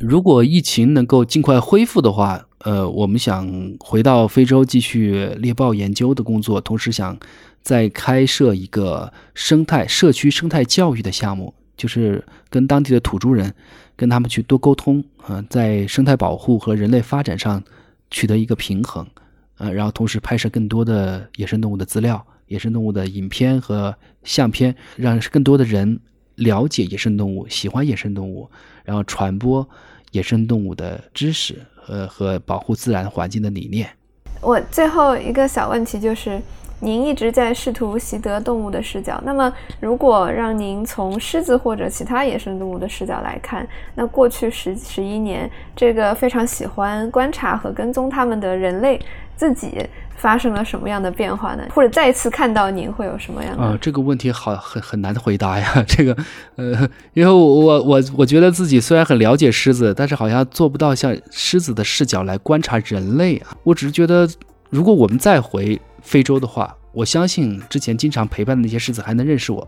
[0.00, 7.16] 如果疫情能够尽快恢复的话，呃，我们想回到非洲继续猎豹研究的工作，同时想
[7.62, 13.54] 再开设一个生态社区生态教育的项目，就是跟当地的土著人，
[13.94, 17.62] 跟他们去多沟通，啊，在生态保护和人类发展上
[18.10, 19.06] 取得一个平衡，
[19.58, 26.00] 呃，然后同时拍摄更多的野生动物的资料、野生动物的影片和相片，让更多的人
[26.36, 28.50] 了解野生动物，喜欢野生动物。
[28.84, 29.66] 然后传播
[30.12, 31.56] 野生动物的知识，
[31.88, 33.88] 呃，和保护自然环境的理念。
[34.40, 36.38] 我最后一个小问题就是，
[36.80, 39.18] 您一直在试图习得动物的视角。
[39.24, 49.00] 那么，如果让您从狮子或者其他野生动物的视角来看，那过去十十一年，这个非常喜欢观察和跟踪它们的人类
[49.34, 49.78] 自己。
[50.16, 51.64] 发生了什么样的变化呢？
[51.74, 53.62] 或者再次看到您会有什么样的？
[53.62, 55.84] 啊，这个问题好很很难回答呀。
[55.86, 56.16] 这个，
[56.56, 63.54] 呃，因为我我我我觉得自己虽然很了解狮子，但是好像做不到像狮子的视角来观察人类啊。
[63.62, 64.28] 我只是觉得，
[64.70, 69.66] 如果我们再回非洲的话，我相信之前经常陪伴的那些狮子还能认识我，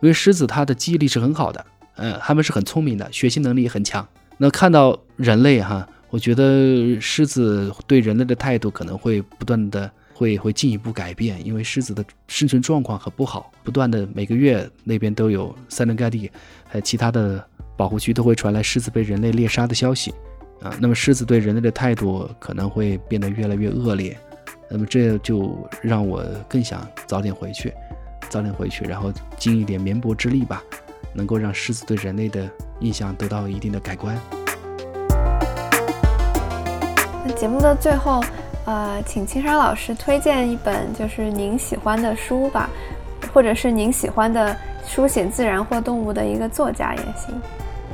[0.00, 1.64] 因为狮子它的记忆力是很好的，
[1.96, 4.06] 嗯，它们是很聪明的，学习能力也很强。
[4.38, 5.86] 那看到人类哈。
[6.10, 16.30] 我觉得狮子对人类的态度可能会不断的会会进一步改变，因为狮子的生存状况很不好，不断的每个月那边都有塞伦盖蒂
[16.68, 17.42] 还有其他的
[17.76, 20.12] 保护区都会传来狮子被人类猎杀的消息，
[20.60, 24.18] 啊，那么狮子对人类的态度可能会变得越来越恶劣，
[24.68, 27.72] 那么这就让我更想早点回去，
[28.28, 30.62] 早点回去，然后尽一点绵薄之力吧，
[31.14, 32.50] 能够让狮子对人类的
[32.80, 34.20] 印象得到一定的改观。
[37.32, 38.22] 节目的最后，
[38.64, 42.68] 呃，请青山老师推荐一本就是您喜欢的书吧，
[43.32, 44.56] 或者是您喜欢的
[44.86, 47.34] 书写自然或动物的一个作家也行。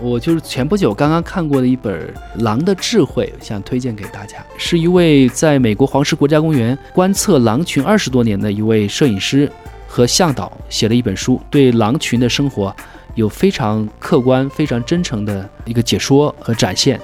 [0.00, 1.94] 我就是前不久刚刚看过的一本
[2.42, 9.50] 《狼的智慧》，想推荐给大家，是一位在美国黄石国家公园观测狼群二十多年的一位摄影师
[9.86, 12.74] 和向导写了一本书，对狼群的生活
[13.14, 17.00] 有非常客观、非常真诚的一个解说和展现。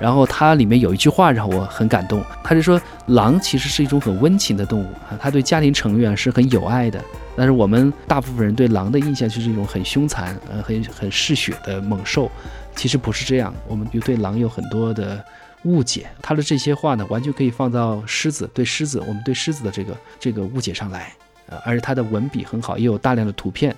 [0.00, 7.02] 然后它里面有一句话让我很感动，他就说狼其实是一种很温情的动物啊，它对家庭成员是很有爱的。
[7.36, 12.30] 但是我们大部分人对狼的印象就是一种很凶残、呃很很嗜血的猛兽，
[12.76, 13.52] 其实不是这样。
[13.66, 15.24] 我们就对狼有很多的
[15.64, 16.06] 误解。
[16.22, 21.12] 他的这些话呢，完全可以放到狮子对狮子，我们对狮子的这个这个误解上来，
[21.48, 23.74] 呃，而且他的文笔很好，也有大量的图片。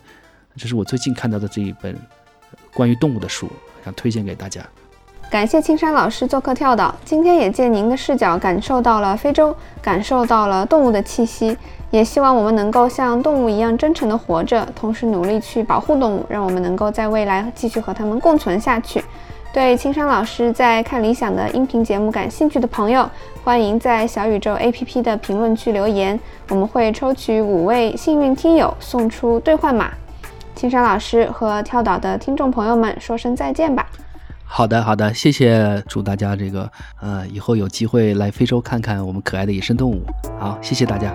[0.56, 1.96] 这是我最近看到的这一本
[2.74, 3.50] 关于动物的书，
[3.84, 4.66] 想推荐给大家。
[5.28, 11.56] 感谢青山老师做客跳岛，今天也借您的视角感受到了非洲，感受到了动物的气息，
[11.90, 19.04] 也希望我们能够像动物一样真诚的活着，同时努力去保护动物，让我们能够在未来继续和它们共存下去。
[19.52, 23.08] 对青山老师在看理想的音频节目感兴趣的朋友，
[23.42, 26.18] 欢迎在小宇宙 APP 的评论区留言，
[26.50, 29.90] 我们会抽取五位幸运听友送出兑换码。
[30.54, 33.86] 青山老师和跳岛的听众朋友们说声再见吧。
[34.48, 36.70] 好的，好的，谢谢，祝大家这个
[37.00, 40.02] 呃以后有机会来非洲看看我们可爱的野生动物。
[40.38, 41.14] 好，谢谢大家。